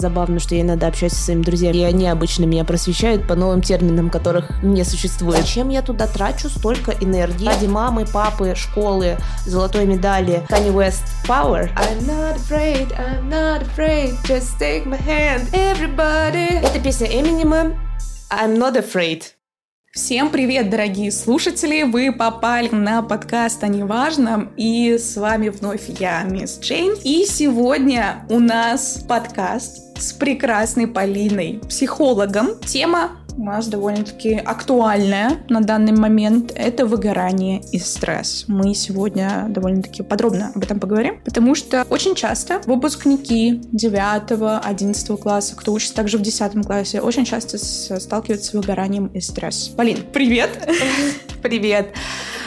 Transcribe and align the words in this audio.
Забавно, 0.00 0.38
что 0.38 0.54
я 0.54 0.60
иногда 0.60 0.86
общаюсь 0.86 1.14
со 1.14 1.24
своими 1.24 1.42
друзьями, 1.42 1.78
и 1.78 1.82
они 1.82 2.06
обычно 2.06 2.44
меня 2.44 2.64
просвещают 2.64 3.26
по 3.26 3.34
новым 3.34 3.62
терминам, 3.62 4.10
которых 4.10 4.62
не 4.62 4.84
существует. 4.84 5.40
Зачем 5.40 5.70
я 5.70 5.82
туда 5.82 6.06
трачу 6.06 6.48
столько 6.48 6.92
энергии? 6.92 7.44
Ради 7.44 7.66
мамы, 7.66 8.06
папы, 8.06 8.54
школы, 8.54 9.16
золотой 9.44 9.86
медали, 9.86 10.46
Kanye 10.48 10.72
West 10.72 11.02
Power. 11.26 11.68
I'm 11.74 12.06
not 12.06 12.36
afraid, 12.36 12.92
I'm 12.92 13.28
not 13.28 13.62
afraid, 13.62 14.14
just 14.22 14.56
take 14.60 14.86
my 14.86 14.96
hand, 15.04 15.48
everybody. 15.52 16.62
Это 16.62 16.78
песня 16.78 17.08
Эминема 17.08 17.76
I'm 18.30 18.56
not 18.56 18.76
afraid. 18.76 19.22
Всем 19.92 20.28
привет, 20.28 20.68
дорогие 20.68 21.10
слушатели! 21.10 21.82
Вы 21.82 22.12
попали 22.12 22.68
на 22.68 23.02
подкаст 23.02 23.64
о 23.64 23.68
неважном, 23.68 24.52
и 24.54 24.98
с 24.98 25.16
вами 25.16 25.48
вновь 25.48 25.88
я, 25.98 26.24
мисс 26.24 26.60
Джейн. 26.60 26.94
И 27.04 27.24
сегодня 27.24 28.26
у 28.28 28.38
нас 28.38 29.02
подкаст 29.08 29.98
с 29.98 30.12
прекрасной 30.12 30.88
Полиной, 30.88 31.60
психологом. 31.66 32.60
Тема 32.60 33.17
у 33.38 33.44
нас 33.44 33.68
довольно-таки 33.68 34.34
актуальная 34.34 35.38
на 35.48 35.60
данный 35.60 35.92
момент. 35.92 36.52
Это 36.54 36.86
выгорание 36.86 37.62
и 37.72 37.78
стресс. 37.78 38.44
Мы 38.48 38.74
сегодня 38.74 39.46
довольно-таки 39.48 40.02
подробно 40.02 40.50
об 40.54 40.62
этом 40.62 40.80
поговорим, 40.80 41.20
потому 41.24 41.54
что 41.54 41.86
очень 41.88 42.14
часто 42.16 42.60
выпускники 42.66 43.60
9-11 43.72 45.16
класса, 45.18 45.54
кто 45.56 45.72
учится 45.72 45.94
также 45.94 46.18
в 46.18 46.22
10 46.22 46.66
классе, 46.66 47.00
очень 47.00 47.24
часто 47.24 47.58
сталкиваются 47.58 48.50
с 48.50 48.54
выгоранием 48.54 49.06
и 49.06 49.20
стрессом. 49.20 49.76
Полин, 49.76 49.98
привет! 50.12 50.50
Привет! 51.42 51.90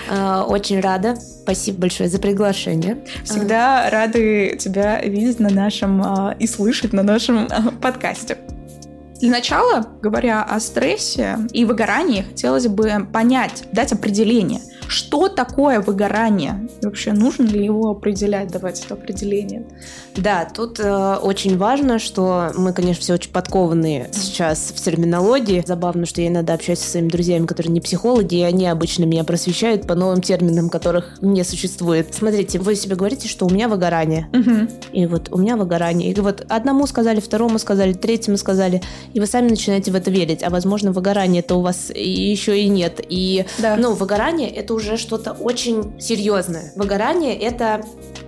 А, 0.10 0.44
очень 0.44 0.82
рада. 0.82 1.16
Спасибо 1.16 1.80
большое 1.80 2.10
за 2.10 2.20
приглашение. 2.20 2.98
Всегда 3.24 3.90
рады 3.90 4.58
тебя 4.60 5.00
видеть 5.00 5.40
на 5.40 5.50
нашем 5.50 6.04
а, 6.04 6.36
и 6.38 6.46
слышать 6.46 6.92
на 6.92 7.02
нашем 7.02 7.48
а, 7.50 7.72
подкасте. 7.82 8.38
Для 9.22 9.30
начала, 9.30 9.86
говоря 10.02 10.42
о 10.42 10.60
стрессе 10.60 11.38
и 11.54 11.64
выгорании, 11.64 12.24
хотелось 12.24 12.68
бы 12.68 13.08
понять, 13.14 13.66
дать 13.72 13.94
определение, 13.94 14.62
что 14.92 15.30
такое 15.30 15.80
выгорание? 15.80 16.68
Вообще, 16.82 17.14
нужно 17.14 17.44
ли 17.44 17.64
его 17.64 17.92
определять, 17.92 18.50
давать 18.50 18.84
это 18.84 18.96
определение? 18.96 19.66
Да, 20.18 20.46
тут 20.46 20.80
э, 20.80 21.16
очень 21.22 21.58
важно, 21.58 21.98
что 21.98 22.52
мы, 22.58 22.74
конечно, 22.74 23.02
все 23.02 23.14
очень 23.14 23.32
подкованные 23.32 24.10
сейчас 24.12 24.74
в 24.76 24.84
терминологии. 24.84 25.64
Забавно, 25.66 26.06
что 26.06 26.22
я 26.22 26.28
иногда 26.28 26.56
общаюсь 26.56 26.80
со 26.80 26.90
своими 26.90 27.08
друзьями, 27.08 27.46
которые 27.46 27.72
не 27.72 27.80
психологи, 27.80 28.36
и 28.36 28.42
они 28.42 28.68
обычно 28.68 29.06
меня 29.06 29.24
просвещают 29.24 29.88
по 29.88 29.96
новым 29.96 30.22
терминам, 30.22 30.70
которых 30.70 31.22
не 31.22 31.44
существует. 31.46 32.14
Смотрите, 32.14 32.60
вы 32.60 32.76
себе 32.76 32.96
говорите, 32.96 33.30
что 33.30 33.46
у 33.46 33.50
меня 33.50 33.70
выгорание. 33.70 34.28
Угу. 34.34 34.92
И 34.92 35.06
вот 35.06 35.30
у 35.32 35.38
меня 35.38 35.56
выгорание. 35.56 36.12
И 36.12 36.20
вот 36.20 36.46
одному 36.50 36.86
сказали, 36.86 37.22
второму 37.22 37.60
сказали, 37.60 37.94
третьему 37.94 38.36
сказали, 38.36 38.82
и 39.14 39.22
вы 39.22 39.26
сами 39.26 39.50
начинаете 39.50 39.92
в 39.92 39.96
это 39.96 40.12
верить. 40.12 40.44
А 40.44 40.50
возможно, 40.50 40.92
выгорание 40.92 41.42
это 41.42 41.56
у 41.56 41.62
вас 41.62 41.92
еще 41.96 42.60
и 42.60 42.68
нет. 42.68 43.00
И, 43.08 43.46
да. 43.58 43.78
ну, 43.78 43.94
выгорание 43.94 44.50
это 44.50 44.74
уже 44.74 44.81
что-то 44.82 45.32
очень 45.34 46.00
серьезное. 46.00 46.74
Выгорание 46.76 47.38
это 47.38 47.82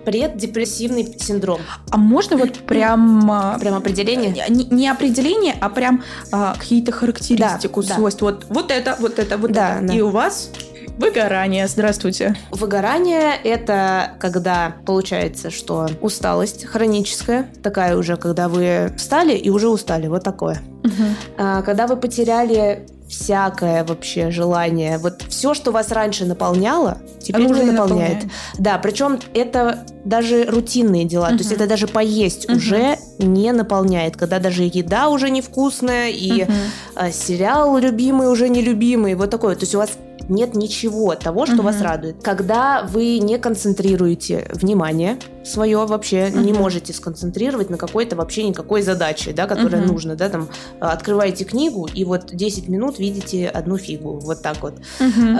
преддепрессивный 0.05 1.15
синдром. 1.19 1.61
А 1.89 1.97
можно 1.97 2.37
вот 2.37 2.57
прям... 2.59 3.31
А, 3.31 3.57
прям 3.59 3.75
определение? 3.75 4.33
Не, 4.49 4.65
не 4.65 4.87
определение, 4.89 5.55
а 5.59 5.69
прям 5.69 6.03
а, 6.31 6.55
какие-то 6.55 6.91
характеристику, 6.91 7.83
да, 7.83 7.95
свойств. 7.95 8.21
Да. 8.21 8.25
Вот, 8.25 8.45
вот 8.49 8.71
это, 8.71 8.97
вот 8.99 9.19
это, 9.19 9.37
вот 9.37 9.51
да, 9.51 9.77
это. 9.77 9.87
Да. 9.87 9.93
И 9.93 10.01
у 10.01 10.09
вас 10.09 10.51
Выгорание. 10.97 11.67
Здравствуйте. 11.67 12.35
Выгорание– 12.51 13.35
это 13.43 14.11
когда 14.19 14.75
получается, 14.85 15.49
что 15.49 15.87
усталость 16.01 16.65
хроническая, 16.65 17.49
такая 17.63 17.97
уже, 17.97 18.15
когда 18.15 18.47
вы 18.47 18.93
встали 18.95 19.33
и 19.33 19.49
уже 19.49 19.69
устали, 19.69 20.07
вот 20.07 20.23
такое. 20.23 20.61
Угу. 20.83 21.63
Когда 21.65 21.87
вы 21.87 21.97
потеряли 21.97 22.85
всякое 23.13 23.83
вообще 23.83 24.31
желание. 24.31 24.97
Вот 24.97 25.23
все, 25.29 25.53
что 25.53 25.71
вас 25.71 25.91
раньше 25.91 26.25
наполняло, 26.25 26.97
теперь 27.19 27.45
уже 27.45 27.63
наполняет. 27.63 27.77
наполняет. 27.77 28.23
Да, 28.57 28.77
причем 28.77 29.19
это 29.33 29.85
даже 30.03 30.45
рутинные 30.45 31.05
дела. 31.05 31.27
Uh-huh. 31.27 31.37
То 31.37 31.43
есть 31.43 31.51
это 31.51 31.67
даже 31.67 31.87
поесть 31.87 32.45
uh-huh. 32.45 32.55
уже 32.55 32.97
не 33.19 33.51
наполняет. 33.51 34.17
Когда 34.17 34.39
даже 34.39 34.63
еда 34.63 35.09
уже 35.09 35.29
невкусная, 35.29 36.09
и 36.09 36.43
uh-huh. 36.43 37.11
сериал 37.11 37.77
любимый 37.77 38.31
уже 38.31 38.49
нелюбимый. 38.49 39.15
Вот 39.15 39.29
такое. 39.29 39.55
То 39.55 39.61
есть 39.61 39.75
у 39.75 39.77
вас 39.77 39.91
нет 40.29 40.55
ничего 40.55 41.15
того, 41.15 41.45
что 41.45 41.55
угу. 41.55 41.63
вас 41.63 41.81
радует. 41.81 42.17
Когда 42.23 42.83
вы 42.83 43.19
не 43.19 43.37
концентрируете 43.37 44.49
внимание 44.53 45.17
свое 45.43 45.85
вообще, 45.85 46.29
угу. 46.29 46.39
не 46.39 46.53
можете 46.53 46.93
сконцентрировать 46.93 47.69
на 47.69 47.77
какой-то 47.77 48.15
вообще 48.15 48.43
никакой 48.43 48.81
задаче, 48.81 49.33
да, 49.33 49.47
которая 49.47 49.81
угу. 49.83 49.93
нужна, 49.93 50.15
да, 50.15 50.29
там 50.29 50.49
открываете 50.79 51.45
книгу 51.45 51.87
и 51.93 52.05
вот 52.05 52.27
10 52.33 52.69
минут 52.69 52.99
видите 52.99 53.47
одну 53.47 53.77
фигу, 53.77 54.19
вот 54.19 54.41
так 54.41 54.61
вот. 54.61 54.75
Угу. 54.99 55.37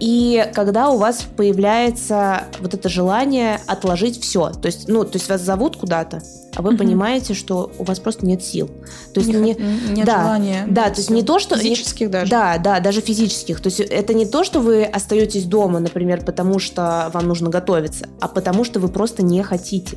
И 0.00 0.50
когда 0.54 0.90
у 0.90 0.98
вас 0.98 1.24
появляется 1.36 2.44
вот 2.60 2.74
это 2.74 2.88
желание 2.88 3.60
отложить 3.66 4.20
все, 4.20 4.50
то 4.50 4.66
есть, 4.66 4.88
ну, 4.88 5.04
то 5.04 5.16
есть 5.16 5.28
вас 5.28 5.40
зовут 5.40 5.76
куда-то, 5.76 6.22
а 6.54 6.62
вы 6.62 6.70
угу. 6.70 6.78
понимаете, 6.78 7.34
что 7.34 7.72
у 7.78 7.84
вас 7.84 7.98
просто 7.98 8.26
нет 8.26 8.42
сил. 8.42 8.70
То 9.14 9.20
есть 9.20 9.32
не, 9.32 9.56
нет 9.94 10.06
да, 10.06 10.22
желания. 10.22 10.66
Да, 10.68 10.90
то 10.90 10.98
есть 10.98 11.10
не 11.10 11.22
то, 11.22 11.38
что 11.38 11.56
физических 11.56 12.10
даже. 12.10 12.30
Да, 12.30 12.58
да, 12.58 12.80
даже 12.80 13.00
физических. 13.00 13.60
То 13.60 13.68
есть 13.68 13.80
это 13.80 14.12
не 14.12 14.26
то, 14.26 14.44
что 14.44 14.60
вы 14.60 14.84
остаетесь 14.84 15.44
дома, 15.44 15.80
например, 15.80 16.22
потому 16.24 16.58
что 16.58 17.10
вам 17.14 17.26
нужно 17.26 17.48
готовиться, 17.48 18.06
а 18.20 18.28
потому 18.28 18.64
что 18.64 18.80
вы 18.80 18.88
просто 18.88 19.22
не 19.22 19.31
хотите. 19.40 19.96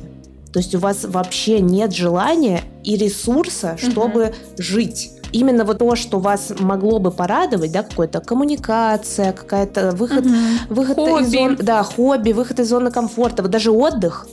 То 0.52 0.60
есть 0.60 0.74
у 0.74 0.78
вас 0.78 1.04
вообще 1.04 1.60
нет 1.60 1.92
желания 1.92 2.62
и 2.82 2.96
ресурса, 2.96 3.76
чтобы 3.78 4.26
угу. 4.26 4.34
жить 4.56 5.10
именно 5.32 5.64
вот 5.64 5.78
то, 5.78 5.96
что 5.96 6.18
вас 6.18 6.52
могло 6.58 6.98
бы 6.98 7.10
порадовать, 7.10 7.72
да, 7.72 7.82
какая-то 7.82 8.20
коммуникация, 8.20 9.32
какая-то 9.32 9.92
выход, 9.92 10.24
угу. 10.24 10.34
выход 10.70 10.96
хобби. 10.96 11.22
из 11.22 11.32
зоны, 11.32 11.56
да, 11.56 11.82
хобби, 11.82 12.32
выход 12.32 12.60
из 12.60 12.68
зоны 12.68 12.90
комфорта, 12.90 13.42
вот 13.42 13.50
даже 13.50 13.70
отдых, 13.70 14.26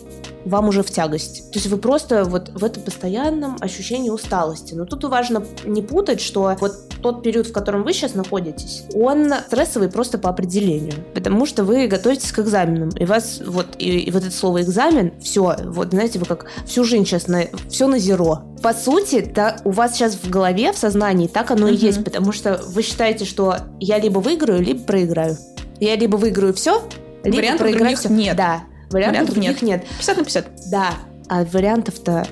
вам 0.45 0.69
уже 0.69 0.83
в 0.83 0.91
тягость. 0.91 1.51
То 1.51 1.59
есть 1.59 1.67
вы 1.67 1.77
просто 1.77 2.23
вот 2.25 2.49
в 2.49 2.63
этом 2.63 2.83
постоянном 2.83 3.57
ощущении 3.59 4.09
усталости. 4.09 4.73
Но 4.73 4.85
тут 4.85 5.03
важно 5.05 5.43
не 5.65 5.81
путать, 5.81 6.21
что 6.21 6.55
вот 6.59 6.73
тот 7.01 7.21
период, 7.21 7.47
в 7.47 7.51
котором 7.51 7.83
вы 7.83 7.93
сейчас 7.93 8.15
находитесь, 8.15 8.83
он 8.93 9.33
стрессовый 9.47 9.89
просто 9.89 10.17
по 10.17 10.29
определению. 10.29 10.93
Потому 11.13 11.45
что 11.45 11.63
вы 11.63 11.87
готовитесь 11.87 12.31
к 12.31 12.39
экзаменам. 12.39 12.89
И 12.89 13.05
вас 13.05 13.41
вот, 13.45 13.67
и, 13.77 13.99
и 13.99 14.11
вот 14.11 14.23
это 14.23 14.31
слово 14.31 14.61
экзамен, 14.61 15.13
все, 15.21 15.55
вот 15.65 15.89
знаете, 15.91 16.19
вы 16.19 16.25
как 16.25 16.45
всю 16.65 16.83
жизнь 16.83 17.05
сейчас 17.05 17.27
на, 17.27 17.43
все 17.69 17.87
на 17.87 17.99
зеро. 17.99 18.43
По 18.61 18.73
сути, 18.73 19.29
да, 19.33 19.57
у 19.65 19.71
вас 19.71 19.93
сейчас 19.93 20.15
в 20.15 20.29
голове, 20.29 20.71
в 20.71 20.77
сознании 20.77 21.27
так 21.27 21.51
оно 21.51 21.67
и 21.67 21.75
есть, 21.75 22.03
потому 22.03 22.31
что 22.31 22.61
вы 22.67 22.81
считаете, 22.81 23.25
что 23.25 23.57
я 23.79 23.99
либо 23.99 24.19
выиграю, 24.19 24.61
либо 24.61 24.83
проиграю. 24.83 25.37
Я 25.79 25.95
либо 25.95 26.15
выиграю 26.15 26.53
все, 26.53 26.81
либо 27.23 27.35
Вариантов 27.35 27.67
проиграю 27.67 27.97
все. 27.97 28.09
нет. 28.09 28.37
Да, 28.37 28.63
Вариантов, 28.93 29.35
вариантов 29.35 29.61
нет. 29.63 29.81
нет. 29.81 29.87
50 29.97 30.17
на 30.17 30.23
50. 30.23 30.45
Да, 30.69 30.89
а 31.27 31.43
вариантов-то 31.43 32.27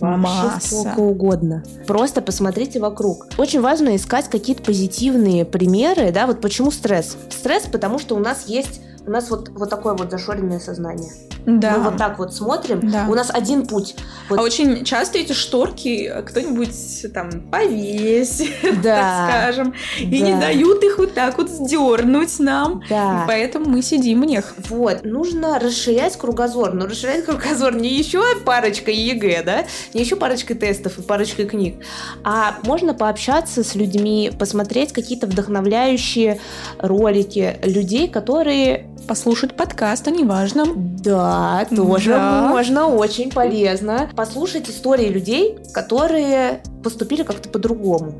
Масса. 0.00 0.66
сколько 0.66 1.00
угодно. 1.00 1.62
Просто 1.86 2.22
посмотрите 2.22 2.80
вокруг. 2.80 3.26
Очень 3.38 3.60
важно 3.60 3.96
искать 3.96 4.28
какие-то 4.28 4.62
позитивные 4.62 5.44
примеры, 5.44 6.10
да, 6.12 6.26
вот 6.26 6.40
почему 6.40 6.70
стресс. 6.70 7.16
Стресс, 7.28 7.64
потому 7.64 7.98
что 7.98 8.16
у 8.16 8.18
нас 8.18 8.46
есть, 8.46 8.80
у 9.06 9.10
нас 9.10 9.30
вот, 9.30 9.50
вот 9.50 9.68
такое 9.68 9.94
вот 9.94 10.10
зашоренное 10.10 10.58
сознание. 10.58 11.12
Да. 11.46 11.76
Мы 11.78 11.84
вот 11.90 11.96
так 11.96 12.18
вот 12.18 12.34
смотрим. 12.34 12.90
Да. 12.90 13.06
У 13.08 13.14
нас 13.14 13.30
один 13.32 13.66
путь. 13.66 13.94
Вот. 14.28 14.38
А 14.38 14.42
очень 14.42 14.84
часто 14.84 15.18
эти 15.18 15.32
шторки 15.32 16.12
кто-нибудь 16.26 17.12
там 17.12 17.30
повесит, 17.50 18.50
Да. 18.82 19.28
так 19.28 19.30
скажем, 19.30 19.74
и 19.98 20.20
Да. 20.20 20.26
не 20.26 20.40
дают 20.40 20.82
их 20.84 20.98
вот 20.98 21.14
так 21.14 21.38
вот 21.38 21.50
сдернуть 21.50 22.38
нам. 22.38 22.82
Да. 22.88 23.24
И 23.24 23.26
поэтому 23.26 23.68
мы 23.68 23.82
сидим 23.82 24.22
в 24.22 24.24
них. 24.24 24.54
Вот, 24.68 25.04
нужно 25.04 25.58
расширять 25.58 26.16
кругозор. 26.16 26.72
Но 26.74 26.86
расширять 26.86 27.24
кругозор 27.24 27.74
не 27.74 27.88
еще 27.88 28.22
парочкой 28.44 28.94
ЕГЭ, 28.96 29.42
да, 29.44 29.64
не 29.94 30.00
еще 30.02 30.16
парочкой 30.16 30.56
тестов 30.56 30.98
и 30.98 31.02
парочкой 31.02 31.46
книг, 31.46 31.76
а 32.24 32.56
можно 32.64 32.94
пообщаться 32.94 33.64
с 33.64 33.74
людьми, 33.74 34.30
посмотреть 34.38 34.92
какие-то 34.92 35.26
вдохновляющие 35.26 36.40
ролики 36.78 37.58
людей, 37.62 38.08
которые 38.08 38.86
Послушать 39.08 39.56
подкаст 39.56 40.06
о 40.06 40.10
неважном. 40.12 40.96
Да, 40.96 41.29
тоже 41.74 42.10
Да. 42.10 42.48
можно, 42.48 42.86
очень 42.88 43.30
полезно. 43.30 44.08
Послушать 44.16 44.68
истории 44.70 45.08
людей, 45.08 45.58
которые 45.72 46.62
поступили 46.82 47.22
как-то 47.22 47.48
по-другому. 47.48 48.14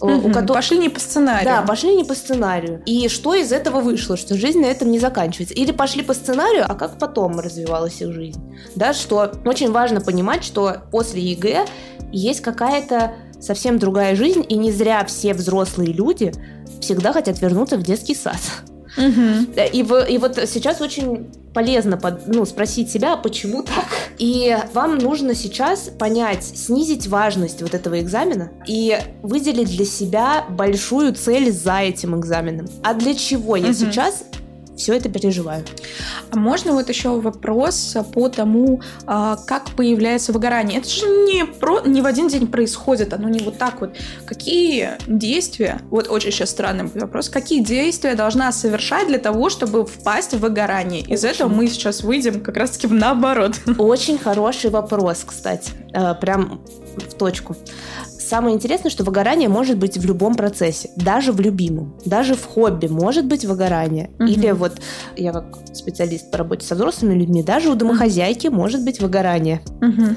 У- 0.00 0.06
у 0.06 0.10
Мгм. 0.10 0.32
кото- 0.32 0.52
Пошли 0.54 0.78
не 0.78 0.88
по 0.88 0.98
сценарию. 0.98 1.44
Да, 1.44 1.62
пошли 1.62 1.94
не 1.94 2.02
по 2.04 2.14
сценарию. 2.14 2.82
И 2.86 3.08
что 3.08 3.34
из 3.36 3.52
этого 3.52 3.80
вышло? 3.80 4.16
Что 4.16 4.36
жизнь 4.36 4.60
на 4.60 4.66
этом 4.66 4.90
не 4.90 4.98
заканчивается. 4.98 5.54
Или 5.54 5.70
пошли 5.70 6.02
по 6.02 6.12
сценарию, 6.12 6.64
а 6.68 6.74
как 6.74 6.98
потом 6.98 7.38
развивалась 7.38 8.00
их 8.02 8.12
жизнь? 8.12 8.40
Да, 8.74 8.94
что 8.94 9.30
очень 9.44 9.70
важно 9.70 10.00
понимать, 10.00 10.42
что 10.42 10.78
после 10.90 11.22
ЕГЭ 11.22 11.66
есть 12.10 12.40
какая-то 12.40 13.12
совсем 13.40 13.78
другая 13.78 14.16
жизнь, 14.16 14.44
и 14.48 14.56
не 14.56 14.72
зря 14.72 15.04
все 15.04 15.34
взрослые 15.34 15.92
люди 15.92 16.32
всегда 16.80 17.12
хотят 17.12 17.40
вернуться 17.40 17.76
в 17.76 17.82
детский 17.82 18.14
сад. 18.16 18.38
Мгм. 18.96 19.48
И, 19.72 19.82
в- 19.82 20.04
и 20.08 20.18
вот 20.18 20.38
сейчас 20.46 20.80
очень 20.80 21.26
полезно 21.54 21.96
под- 21.96 22.26
ну, 22.28 22.44
спросить 22.46 22.90
себя, 22.90 23.14
а 23.14 23.16
почему 23.16 23.62
так. 23.62 23.84
И 24.18 24.56
вам 24.74 24.98
нужно 24.98 25.34
сейчас 25.34 25.90
понять, 25.98 26.44
снизить 26.44 27.06
важность 27.06 27.62
вот 27.62 27.74
этого 27.74 28.00
экзамена 28.00 28.50
и 28.66 28.98
выделить 29.22 29.68
для 29.70 29.84
себя 29.84 30.44
большую 30.48 31.14
цель 31.14 31.52
за 31.52 31.78
этим 31.80 32.18
экзаменом. 32.18 32.66
А 32.82 32.94
для 32.94 33.14
чего 33.14 33.56
я 33.56 33.72
сейчас 33.74 34.24
все 34.76 34.94
это 34.94 35.08
переживаю? 35.08 35.64
А 36.30 36.36
можно 36.36 36.72
вот 36.72 36.88
еще 36.88 37.20
вопрос 37.20 37.96
по 38.12 38.28
тому, 38.28 38.80
а, 39.06 39.36
как 39.36 39.70
появляется 39.70 40.32
выгорание? 40.32 40.78
Это 40.78 40.88
же 40.88 41.06
не, 41.06 41.44
про, 41.44 41.80
не 41.80 42.00
в 42.00 42.06
один 42.06 42.28
день 42.28 42.46
происходит, 42.46 43.12
оно 43.12 43.28
не 43.28 43.40
вот 43.40 43.58
так 43.58 43.80
вот. 43.80 43.96
Какие 44.26 44.90
действия, 45.06 45.80
вот 45.90 46.08
очень 46.08 46.30
сейчас 46.32 46.50
странный 46.50 46.90
вопрос, 46.94 47.28
какие 47.28 47.62
действия 47.62 48.14
должна 48.14 48.52
совершать 48.52 49.08
для 49.08 49.18
того, 49.18 49.50
чтобы 49.50 49.86
впасть 49.86 50.34
в 50.34 50.38
выгорание? 50.38 51.02
Из 51.02 51.24
Очень. 51.24 51.34
этого 51.34 51.48
мы 51.48 51.68
сейчас 51.68 52.02
выйдем 52.02 52.40
как 52.40 52.56
раз-таки 52.56 52.86
наоборот. 52.86 53.56
Очень 53.78 54.18
хороший 54.18 54.70
вопрос, 54.70 55.24
кстати. 55.26 55.70
Э, 55.92 56.14
Прям 56.14 56.62
в 56.96 57.14
точку. 57.14 57.56
Самое 58.32 58.56
интересное, 58.56 58.88
что 58.88 59.04
выгорание 59.04 59.50
может 59.50 59.76
быть 59.76 59.98
в 59.98 60.06
любом 60.06 60.34
процессе, 60.34 60.88
даже 60.96 61.32
в 61.32 61.40
любимом, 61.40 61.98
даже 62.06 62.32
в 62.34 62.46
хобби 62.46 62.86
может 62.86 63.26
быть 63.26 63.44
выгорание. 63.44 64.08
Мгм. 64.18 64.26
Или 64.26 64.52
вот 64.52 64.72
я 65.18 65.32
как 65.32 65.58
специалист 65.74 66.30
по 66.30 66.38
работе 66.38 66.64
со 66.64 66.74
взрослыми 66.74 67.12
людьми, 67.12 67.42
даже 67.42 67.68
у 67.68 67.74
домохозяйки 67.74 68.46
может 68.46 68.86
быть 68.86 69.02
выгорание. 69.02 69.60
Мгм. 69.82 70.16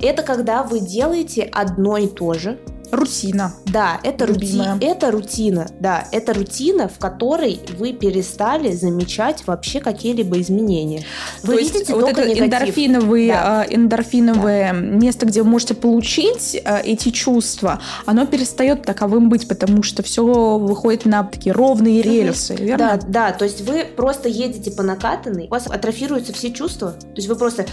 Это 0.00 0.22
когда 0.22 0.62
вы 0.62 0.78
делаете 0.78 1.42
одно 1.42 1.96
и 1.96 2.06
то 2.06 2.34
же. 2.34 2.56
Рутина. 2.90 3.52
Да, 3.66 4.00
это, 4.02 4.26
рути- 4.26 4.60
это 4.80 5.10
рутина. 5.10 5.66
Да, 5.80 6.06
это 6.12 6.32
рутина, 6.34 6.88
в 6.88 6.98
которой 6.98 7.60
вы 7.78 7.92
перестали 7.92 8.72
замечать 8.72 9.46
вообще 9.46 9.80
какие-либо 9.80 10.40
изменения. 10.40 11.04
Вы 11.42 11.54
То 11.54 11.58
есть 11.58 11.74
видите 11.74 11.94
вот 11.94 12.00
только 12.02 12.20
это 12.22 12.30
негатив. 12.30 12.46
эндорфиновые, 12.46 13.28
Да. 13.32 13.60
а, 13.62 13.66
эндорфиновое 13.68 14.72
место, 14.72 15.26
где 15.26 15.42
вы 15.42 15.48
можете 15.50 15.74
получить 15.74 16.60
а, 16.64 16.78
эти 16.78 17.10
чувства, 17.10 17.80
оно 18.06 18.26
перестает 18.26 18.82
таковым 18.82 19.28
быть, 19.28 19.48
потому 19.48 19.82
что 19.82 20.02
все 20.02 20.24
выходит 20.58 21.04
на 21.04 21.24
такие 21.24 21.52
ровные 21.52 22.02
рельсы, 22.02 22.54
верно? 22.54 22.98
Да, 23.02 23.06
да, 23.30 23.32
то 23.32 23.44
есть 23.44 23.60
вы 23.62 23.84
просто 23.84 24.28
едете 24.28 24.70
по 24.70 24.82
накатанной, 24.82 25.46
у 25.46 25.50
вас 25.50 25.66
атрофируются 25.66 26.32
все 26.32 26.52
чувства. 26.52 26.92
То 26.92 27.06
есть 27.16 27.28
вы 27.28 27.36
просто, 27.36 27.66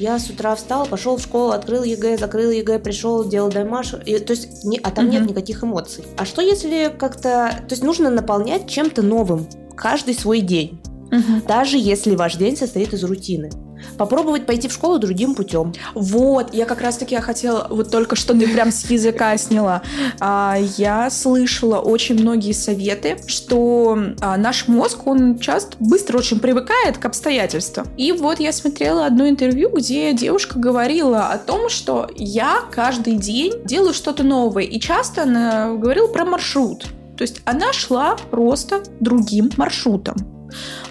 я 0.00 0.18
с 0.18 0.30
утра 0.30 0.54
встал, 0.56 0.86
пошел 0.86 1.16
в 1.16 1.20
школу, 1.22 1.52
открыл 1.52 1.82
ЕГЭ, 1.84 2.16
закрыл 2.18 2.50
ЕГЭ, 2.50 2.78
пришел, 2.78 3.24
делал 3.28 3.50
домашку, 3.50 3.94
и, 4.06 4.18
то 4.18 4.32
есть, 4.32 4.64
не, 4.64 4.78
а 4.82 4.90
там 4.90 5.04
Мгм. 5.06 5.12
нет 5.14 5.28
никаких 5.28 5.62
эмоций. 5.62 6.04
А 6.16 6.24
что 6.24 6.42
если 6.42 6.92
как-то, 6.98 7.54
то 7.68 7.72
есть 7.72 7.82
нужно 7.84 8.10
наполнять 8.10 8.66
чем-то 8.68 9.02
новым 9.02 9.46
каждый 9.76 10.14
свой 10.14 10.40
день, 10.40 10.80
Мгм. 11.10 11.42
даже 11.46 11.76
если 11.76 12.16
ваш 12.16 12.36
день 12.36 12.56
состоит 12.56 12.92
из 12.94 13.04
рутины. 13.04 13.50
Попробовать 13.98 14.46
пойти 14.46 14.68
в 14.68 14.72
школу 14.72 14.98
другим 14.98 15.34
путем. 15.34 15.72
Вот, 15.94 16.54
я 16.54 16.64
как 16.64 16.80
раз-таки 16.80 17.14
я 17.14 17.20
хотела, 17.20 17.66
вот 17.70 17.90
только 17.90 18.16
что 18.16 18.34
ты 18.34 18.48
прям 18.48 18.70
с 18.70 18.84
языка 18.90 19.36
сняла. 19.36 19.82
А, 20.20 20.56
я 20.76 21.10
слышала 21.10 21.78
очень 21.78 22.14
многие 22.14 22.52
советы, 22.52 23.18
что 23.26 23.98
а, 24.20 24.36
наш 24.36 24.68
мозг, 24.68 25.06
он 25.06 25.38
часто 25.38 25.76
быстро 25.80 26.18
очень 26.18 26.40
привыкает 26.40 26.98
к 26.98 27.04
обстоятельствам. 27.04 27.86
И 27.96 28.12
вот 28.12 28.40
я 28.40 28.52
смотрела 28.52 29.06
одно 29.06 29.28
интервью, 29.28 29.70
где 29.74 30.12
девушка 30.12 30.58
говорила 30.58 31.28
о 31.28 31.38
том, 31.38 31.68
что 31.68 32.08
я 32.16 32.62
каждый 32.70 33.14
день 33.14 33.52
делаю 33.64 33.94
что-то 33.94 34.22
новое. 34.22 34.64
И 34.64 34.80
часто 34.80 35.22
она 35.22 35.74
говорила 35.74 36.06
про 36.08 36.24
маршрут. 36.24 36.86
То 37.16 37.22
есть 37.22 37.42
она 37.44 37.72
шла 37.72 38.16
просто 38.30 38.82
другим 38.98 39.50
маршрутом 39.56 40.39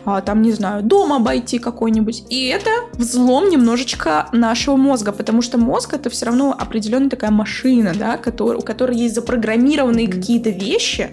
а, 0.05 0.21
там, 0.21 0.41
не 0.41 0.51
знаю, 0.51 0.83
дом 0.83 1.13
обойти 1.13 1.59
какой-нибудь. 1.59 2.23
И 2.29 2.47
это 2.47 2.69
взлом 2.93 3.49
немножечко 3.49 4.27
нашего 4.31 4.75
мозга, 4.75 5.11
потому 5.11 5.41
что 5.41 5.57
мозг 5.57 5.93
это 5.93 6.09
все 6.09 6.25
равно 6.25 6.55
определенная 6.57 7.09
такая 7.09 7.31
машина, 7.31 7.93
да, 7.97 8.17
который, 8.17 8.57
у 8.57 8.61
которой 8.61 8.97
есть 8.97 9.15
запрограммированные 9.15 10.07
какие-то 10.07 10.49
вещи. 10.49 11.11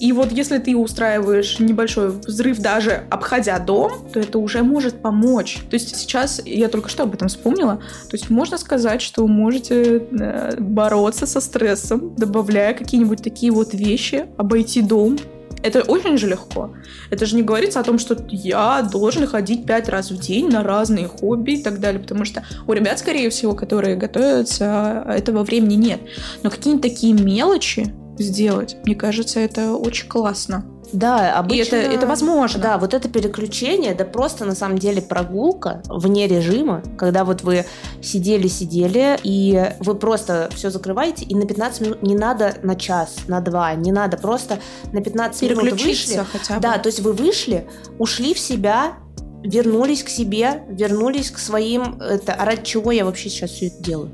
И 0.00 0.12
вот 0.12 0.30
если 0.32 0.58
ты 0.58 0.76
устраиваешь 0.76 1.58
небольшой 1.58 2.10
взрыв, 2.10 2.58
даже 2.60 3.04
обходя 3.10 3.58
дом, 3.58 3.92
то 4.12 4.20
это 4.20 4.38
уже 4.38 4.62
может 4.62 5.02
помочь. 5.02 5.58
То 5.68 5.74
есть 5.74 5.96
сейчас, 5.96 6.40
я 6.44 6.68
только 6.68 6.88
что 6.88 7.02
об 7.02 7.14
этом 7.14 7.28
вспомнила, 7.28 7.76
то 7.76 8.16
есть 8.16 8.30
можно 8.30 8.58
сказать, 8.58 9.02
что 9.02 9.22
вы 9.22 9.28
можете 9.28 9.98
э, 9.98 10.56
бороться 10.60 11.26
со 11.26 11.40
стрессом, 11.40 12.14
добавляя 12.16 12.74
какие-нибудь 12.74 13.22
такие 13.22 13.50
вот 13.50 13.74
вещи, 13.74 14.26
обойти 14.36 14.82
дом, 14.82 15.18
это 15.62 15.82
очень 15.82 16.18
же 16.18 16.28
легко. 16.28 16.74
Это 17.10 17.26
же 17.26 17.36
не 17.36 17.42
говорится 17.42 17.80
о 17.80 17.84
том, 17.84 17.98
что 17.98 18.16
я 18.28 18.82
должен 18.82 19.26
ходить 19.26 19.66
пять 19.66 19.88
раз 19.88 20.10
в 20.10 20.18
день 20.18 20.48
на 20.48 20.62
разные 20.62 21.08
хобби 21.08 21.52
и 21.52 21.62
так 21.62 21.80
далее, 21.80 22.00
потому 22.00 22.24
что 22.24 22.44
у 22.66 22.72
ребят, 22.72 22.98
скорее 22.98 23.30
всего, 23.30 23.54
которые 23.54 23.96
готовятся, 23.96 25.04
этого 25.08 25.44
времени 25.44 25.74
нет. 25.74 26.00
Но 26.42 26.50
какие-нибудь 26.50 26.82
такие 26.90 27.12
мелочи 27.12 27.94
сделать, 28.18 28.76
мне 28.84 28.94
кажется, 28.94 29.40
это 29.40 29.74
очень 29.74 30.08
классно. 30.08 30.64
Да, 30.92 31.28
И 31.28 31.32
обычно... 31.32 31.76
это, 31.76 31.92
это 31.92 32.06
возможно. 32.06 32.60
Да, 32.60 32.78
вот 32.78 32.94
это 32.94 33.08
переключение, 33.08 33.94
да 33.94 34.04
просто 34.04 34.44
на 34.44 34.54
самом 34.54 34.78
деле 34.78 35.02
прогулка 35.02 35.82
вне 35.86 36.26
режима, 36.26 36.82
когда 36.96 37.24
вот 37.24 37.42
вы 37.42 37.66
сидели-сидели, 38.02 39.18
и 39.22 39.72
вы 39.80 39.94
просто 39.94 40.48
все 40.54 40.70
закрываете, 40.70 41.24
и 41.24 41.34
на 41.34 41.46
15 41.46 41.80
минут 41.80 42.02
не 42.02 42.14
надо 42.14 42.54
на 42.62 42.74
час, 42.74 43.16
на 43.26 43.40
два, 43.40 43.74
не 43.74 43.92
надо, 43.92 44.16
просто 44.16 44.60
на 44.92 45.02
15 45.02 45.42
минут 45.50 45.72
вышли. 45.72 46.24
Хотя 46.32 46.54
бы. 46.54 46.60
Да, 46.60 46.78
то 46.78 46.88
есть 46.88 47.00
вы 47.00 47.12
вышли, 47.12 47.66
ушли 47.98 48.34
в 48.34 48.38
себя, 48.38 48.94
вернулись 49.42 50.02
к 50.02 50.08
себе, 50.08 50.64
вернулись 50.68 51.30
к 51.30 51.38
своим... 51.38 52.00
Это, 52.00 52.34
а 52.34 52.44
ради 52.44 52.64
чего 52.64 52.92
я 52.92 53.04
вообще 53.04 53.28
сейчас 53.28 53.50
все 53.50 53.66
это 53.66 53.82
делаю? 53.82 54.10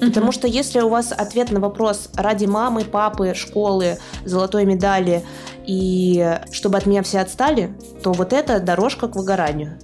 Потому 0.00 0.32
что 0.32 0.46
если 0.46 0.80
у 0.80 0.88
вас 0.88 1.12
ответ 1.12 1.50
на 1.50 1.60
вопрос 1.60 2.08
ради 2.14 2.46
мамы, 2.46 2.84
папы, 2.84 3.32
школы, 3.34 3.98
золотой 4.24 4.64
медали 4.64 5.24
и 5.66 6.38
чтобы 6.50 6.78
от 6.78 6.86
меня 6.86 7.02
все 7.02 7.20
отстали, 7.20 7.74
то 8.02 8.12
вот 8.12 8.32
это 8.32 8.60
дорожка 8.60 9.08
к 9.08 9.16
выгоранию. 9.16 9.78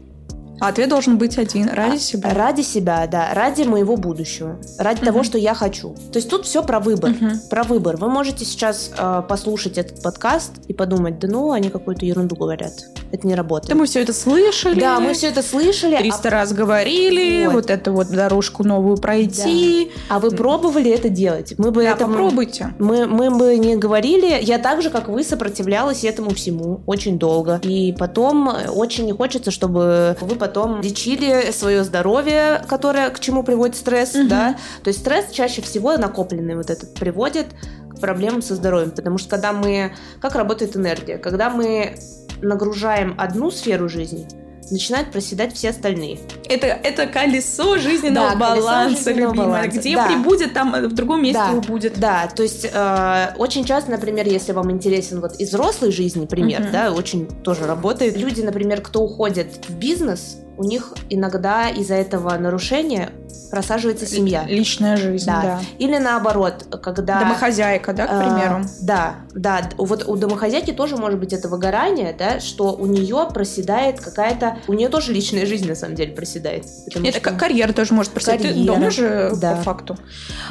А 0.61 0.69
ответ 0.69 0.91
должен 0.91 1.17
быть 1.17 1.39
один. 1.39 1.71
Ради 1.71 1.97
А, 1.97 1.99
себя. 1.99 2.35
Ради 2.35 2.61
себя, 2.61 3.07
да. 3.07 3.33
Ради 3.33 3.63
моего 3.63 3.97
будущего. 3.97 4.59
Ради 4.79 4.99
Мгм. 4.99 5.07
того, 5.07 5.23
что 5.23 5.39
я 5.39 5.55
хочу. 5.55 5.95
То 6.13 6.19
есть 6.19 6.29
тут 6.29 6.45
все 6.45 6.63
про 6.63 6.81
выбор. 6.81 7.11
Мгм. 7.11 7.41
Про 7.49 7.63
выбор. 7.63 7.97
Вы 7.97 8.11
можете 8.11 8.45
сейчас 8.45 8.91
э, 8.97 9.23
послушать 9.27 9.79
этот 9.79 10.03
подкаст 10.03 10.53
и 10.69 10.75
подумать, 10.75 11.19
да 11.19 11.29
ну, 11.29 11.53
они 11.53 11.71
какую-то 11.71 12.05
ерунду 12.05 12.37
говорят. 12.37 12.73
Это 13.13 13.27
не 13.27 13.35
работает. 13.35 13.69
Да 13.71 13.75
мы 13.75 13.87
все 13.87 14.01
это 14.03 14.13
слышали. 14.13 14.79
Да, 14.79 15.01
мы 15.01 15.15
все 15.15 15.29
это 15.29 15.43
слышали. 15.43 15.95
а 15.95 15.99
300 15.99 16.31
раз 16.31 16.53
говорили, 16.53 17.47
Вот. 17.47 17.55
вот. 17.55 17.71
эту 17.71 17.93
вот 17.93 18.09
дорожку 18.09 18.63
новую 18.65 18.97
пройти. 18.99 19.91
А 20.09 20.19
вы 20.21 20.31
пробовали 20.31 20.91
это 20.91 21.09
делать? 21.09 21.55
Мы 21.59 21.71
бы 21.71 21.83
Да, 21.83 21.91
это 21.93 22.07
попробуйте. 22.07 22.75
Мы, 22.79 23.07
мы 23.07 23.31
бы 23.31 23.57
не 23.59 23.77
говорили, 23.77 24.39
я 24.43 24.59
так 24.59 24.83
же, 24.83 24.91
как 24.91 25.09
вы, 25.09 25.25
сопротивлялась 25.25 26.05
этому 26.05 26.31
всему 26.31 26.83
очень 26.87 27.19
долго. 27.19 27.61
И 27.65 27.95
потом 27.99 28.49
очень 28.75 29.07
не 29.07 29.13
хочется, 29.13 29.51
чтобы 29.51 30.17
вы 30.21 30.37
потом 30.37 30.81
лечили 30.81 31.51
свое 31.53 31.85
здоровье, 31.85 32.63
которое 32.69 33.11
к 33.11 33.21
чему 33.21 33.43
приводит 33.43 33.77
стресс, 33.77 34.15
Мгм. 34.15 34.29
да. 34.29 34.57
То 34.85 34.89
есть 34.89 35.01
стресс 35.01 35.27
чаще 35.33 35.63
всего 35.63 35.97
накопленный 35.97 36.55
вот 36.57 36.71
этот 36.71 36.95
приводит 36.95 37.47
к 37.91 38.01
проблемам 38.01 38.41
со 38.43 38.55
здоровьем. 38.55 38.91
Потому 38.93 39.19
что 39.19 39.29
когда 39.29 39.53
мы... 39.53 39.93
Как 40.21 40.35
работает 40.37 40.77
энергия? 40.77 41.19
Когда 41.19 41.51
мы 41.51 41.97
нагружаем 42.43 43.15
одну 43.19 43.51
сферу 43.51 43.89
жизни, 43.89 44.27
начинают 44.71 45.11
проседать 45.11 45.53
все 45.55 45.71
остальные. 45.71 46.19
Это, 46.49 46.67
это 46.67 47.07
колесо 47.07 47.79
жизненного 47.79 48.37
Да, 48.37 48.49
колесо 48.51 48.67
баланса, 48.67 48.97
жизненного 49.11 49.33
любимое. 49.33 49.49
баланса. 49.63 49.79
Где 49.79 49.95
Да. 49.97 50.07
прибудет, 50.07 50.53
там 50.55 50.75
э, 50.75 50.87
в 50.89 50.93
другом 50.95 51.23
месте 51.23 51.43
Да. 51.51 51.53
убудет. 51.57 51.99
Да, 51.99 52.29
то 52.35 52.43
есть 52.43 52.69
э, 52.73 53.35
очень 53.37 53.65
часто, 53.65 53.91
например, 53.91 54.27
если 54.29 54.53
вам 54.53 54.71
интересен 54.71 55.21
вот 55.21 55.37
из 55.41 55.49
взрослой 55.49 55.91
жизни 55.91 56.27
пример, 56.27 56.61
Мгм. 56.63 56.73
да, 56.73 56.93
очень 56.93 57.27
тоже 57.43 57.67
работает. 57.67 58.17
Люди, 58.17 58.43
например, 58.43 58.81
кто 58.81 59.03
уходит 59.03 59.67
в 59.69 59.75
бизнес, 59.75 60.37
у 60.61 60.63
них 60.65 60.93
иногда 61.09 61.71
из-за 61.71 61.95
этого 61.95 62.37
нарушения 62.37 63.09
просаживается 63.51 64.05
семья. 64.05 64.45
Личная 64.47 64.99
жизнь, 64.99 65.25
Да. 65.25 65.41
да. 65.43 65.61
Или 65.79 65.97
наоборот, 65.97 66.67
когда... 66.83 67.21
Домохозяйка, 67.21 67.95
да, 67.95 68.07
к 68.07 68.11
э, 68.13 68.19
примеру. 68.19 68.65
да, 68.83 69.15
да. 69.35 69.63
Вот 69.79 70.07
у 70.07 70.17
домохозяйки 70.17 70.73
тоже 70.73 70.99
может 70.99 71.19
быть 71.19 71.33
это 71.33 71.49
выгорание, 71.49 72.15
да, 72.17 72.41
что 72.41 72.75
у 72.75 72.85
нее 72.85 73.27
проседает 73.33 74.01
какая-то... 74.01 74.59
У 74.69 74.75
нее 74.75 74.91
тоже 74.91 75.15
личная 75.15 75.47
жизнь, 75.47 75.67
на 75.67 75.75
самом 75.75 75.95
деле, 75.95 76.13
проседает. 76.13 76.67
Это 76.95 77.19
что- 77.21 77.31
карьера 77.39 77.73
тоже 77.73 77.95
может 77.95 78.13
просить. 78.13 78.43
Ты 78.43 78.49
Карьера, 78.49 78.67
дома 78.67 78.91
же, 78.91 79.33
да. 79.41 79.57
по 79.57 79.63
факту. 79.63 79.97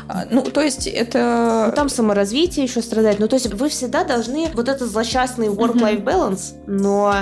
А, 0.07 0.25
Ну, 0.31 0.41
то 0.41 0.61
есть 0.61 0.87
это... 0.87 1.65
Ну, 1.67 1.75
там 1.75 1.87
саморазвитие 1.87 2.65
еще 2.65 2.81
страдает. 2.81 3.19
Ну, 3.19 3.27
то 3.27 3.35
есть 3.35 3.53
вы 3.53 3.69
всегда 3.69 4.03
должны 4.03 4.49
вот 4.55 4.69
этот 4.69 4.89
злосчастный 4.89 5.49
work-life 5.49 6.03
balance, 6.03 6.55
но 6.65 7.13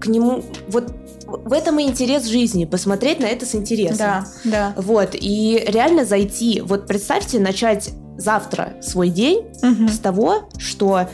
к 0.00 0.06
нему 0.08 0.44
вот 0.68 0.92
в 1.28 1.52
этом 1.52 1.78
и 1.78 1.84
интерес 1.84 2.24
жизни, 2.26 2.64
посмотреть 2.64 3.20
на 3.20 3.26
это 3.26 3.44
с 3.46 3.54
интересом. 3.54 3.98
Да, 3.98 4.26
да. 4.44 4.72
Вот, 4.76 5.10
и 5.12 5.62
реально 5.66 6.04
зайти, 6.04 6.62
вот 6.62 6.86
представьте, 6.86 7.38
начать 7.38 7.90
завтра 8.16 8.74
свой 8.80 9.10
день 9.10 9.46
Мгм. 9.62 9.88
с 9.88 9.98
того, 9.98 10.48
что 10.58 11.08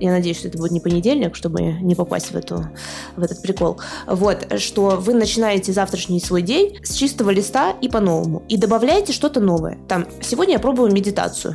я 0.00 0.10
надеюсь, 0.10 0.38
что 0.38 0.48
это 0.48 0.58
будет 0.58 0.72
не 0.72 0.80
понедельник, 0.80 1.34
чтобы 1.34 1.62
не 1.62 1.94
попасть 1.94 2.32
в, 2.32 2.36
эту, 2.36 2.66
в 3.16 3.22
этот 3.22 3.40
прикол, 3.42 3.80
вот, 4.06 4.46
что 4.58 4.98
вы 5.00 5.14
начинаете 5.14 5.72
завтрашний 5.72 6.20
свой 6.20 6.42
день 6.42 6.78
с 6.84 6.94
чистого 6.94 7.30
листа 7.30 7.74
и 7.80 7.88
по-новому, 7.88 8.42
и 8.48 8.56
добавляете 8.56 9.12
что-то 9.12 9.40
новое. 9.40 9.78
Там, 9.88 10.06
сегодня 10.20 10.54
я 10.54 10.60
пробую 10.60 10.92
медитацию, 10.92 11.54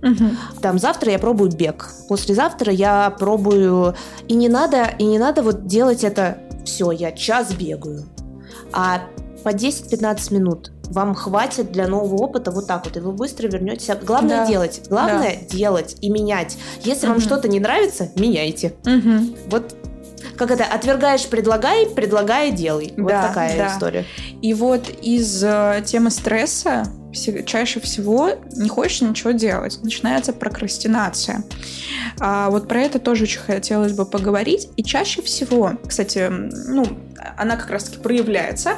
Угу. 0.00 0.60
Там 0.62 0.78
завтра 0.78 1.10
я 1.10 1.18
пробую 1.18 1.50
бег, 1.50 1.92
послезавтра 2.08 2.72
я 2.72 3.10
пробую 3.10 3.96
и 4.28 4.34
не 4.34 4.48
надо 4.48 4.94
и 4.96 5.04
не 5.04 5.18
надо 5.18 5.42
вот 5.42 5.66
делать 5.66 6.04
это 6.04 6.38
все, 6.68 6.90
я 6.90 7.12
час 7.12 7.52
бегаю, 7.54 8.04
а 8.72 9.02
по 9.42 9.48
10-15 9.48 10.34
минут 10.34 10.72
вам 10.84 11.14
хватит 11.14 11.72
для 11.72 11.86
нового 11.86 12.22
опыта 12.22 12.50
вот 12.50 12.66
так 12.66 12.84
вот, 12.84 12.96
и 12.96 13.00
вы 13.00 13.12
быстро 13.12 13.48
вернетесь. 13.48 13.90
Главное 14.02 14.38
да. 14.38 14.46
делать, 14.46 14.82
главное 14.88 15.38
да. 15.40 15.56
делать 15.56 15.96
и 16.00 16.10
менять. 16.10 16.56
Если 16.82 17.06
угу. 17.06 17.14
вам 17.14 17.20
что-то 17.20 17.48
не 17.48 17.60
нравится, 17.60 18.10
меняйте. 18.16 18.74
Угу. 18.86 19.36
Вот 19.50 19.74
как 20.36 20.50
это, 20.50 20.64
отвергаешь, 20.64 21.26
предлагай, 21.26 21.86
предлагай, 21.86 22.52
делай. 22.52 22.92
Вот 22.96 23.08
да, 23.08 23.28
такая 23.28 23.56
да. 23.56 23.68
история. 23.68 24.04
И 24.40 24.54
вот 24.54 24.88
из 25.02 25.42
э, 25.42 25.82
темы 25.84 26.10
стресса 26.10 26.84
чаще 27.12 27.80
всего 27.80 28.32
не 28.56 28.68
хочешь 28.68 29.00
ничего 29.00 29.30
делать, 29.30 29.78
начинается 29.82 30.32
прокрастинация. 30.32 31.44
А 32.20 32.50
вот 32.50 32.68
про 32.68 32.80
это 32.80 32.98
тоже 32.98 33.24
очень 33.24 33.40
хотелось 33.40 33.92
бы 33.92 34.04
поговорить. 34.04 34.68
И 34.76 34.82
чаще 34.82 35.22
всего, 35.22 35.72
кстати, 35.86 36.28
ну, 36.28 36.86
она 37.36 37.56
как 37.56 37.70
раз-таки 37.70 37.98
проявляется. 37.98 38.72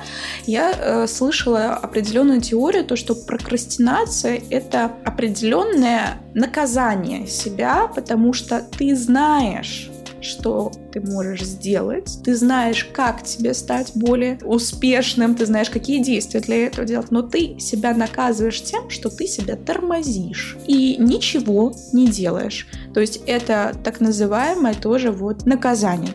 Я 0.47 0.73
э, 0.73 1.07
слышала 1.07 1.75
определенную 1.75 2.41
теорию, 2.41 2.85
то, 2.85 2.97
что 2.97 3.15
прокрастинация— 3.15 4.41
это 4.51 4.93
определенное 5.05 6.21
наказание 6.35 7.27
себя, 7.27 7.89
потому 7.89 8.33
что 8.33 8.61
ты 8.61 8.95
знаешь, 8.95 9.91
что 10.21 10.73
ты 10.93 11.01
можешь 11.01 11.43
сделать, 11.43 12.19
ты 12.25 12.37
знаешь, 12.37 12.85
как 12.85 13.23
тебе 13.23 13.55
стать 13.55 13.93
более 13.95 14.39
успешным, 14.45 15.35
ты 15.35 15.47
знаешь, 15.47 15.71
какие 15.71 16.03
действия 16.03 16.41
для 16.41 16.67
этого 16.67 16.87
делать, 16.87 17.11
но 17.11 17.23
ты 17.23 17.59
себя 17.59 17.95
наказываешь 17.95 18.63
тем, 18.63 18.91
что 18.91 19.09
ты 19.09 19.27
себя 19.27 19.57
тормозишь 19.57 20.57
и 20.67 20.97
ничего 20.99 21.73
не 21.93 22.09
делаешь. 22.09 22.67
То 22.95 23.01
есть 23.01 23.23
это 23.27 23.75
так 23.85 24.01
называемое 24.01 24.75
тоже 24.75 25.11
вот 25.11 25.47
наказание. 25.47 26.13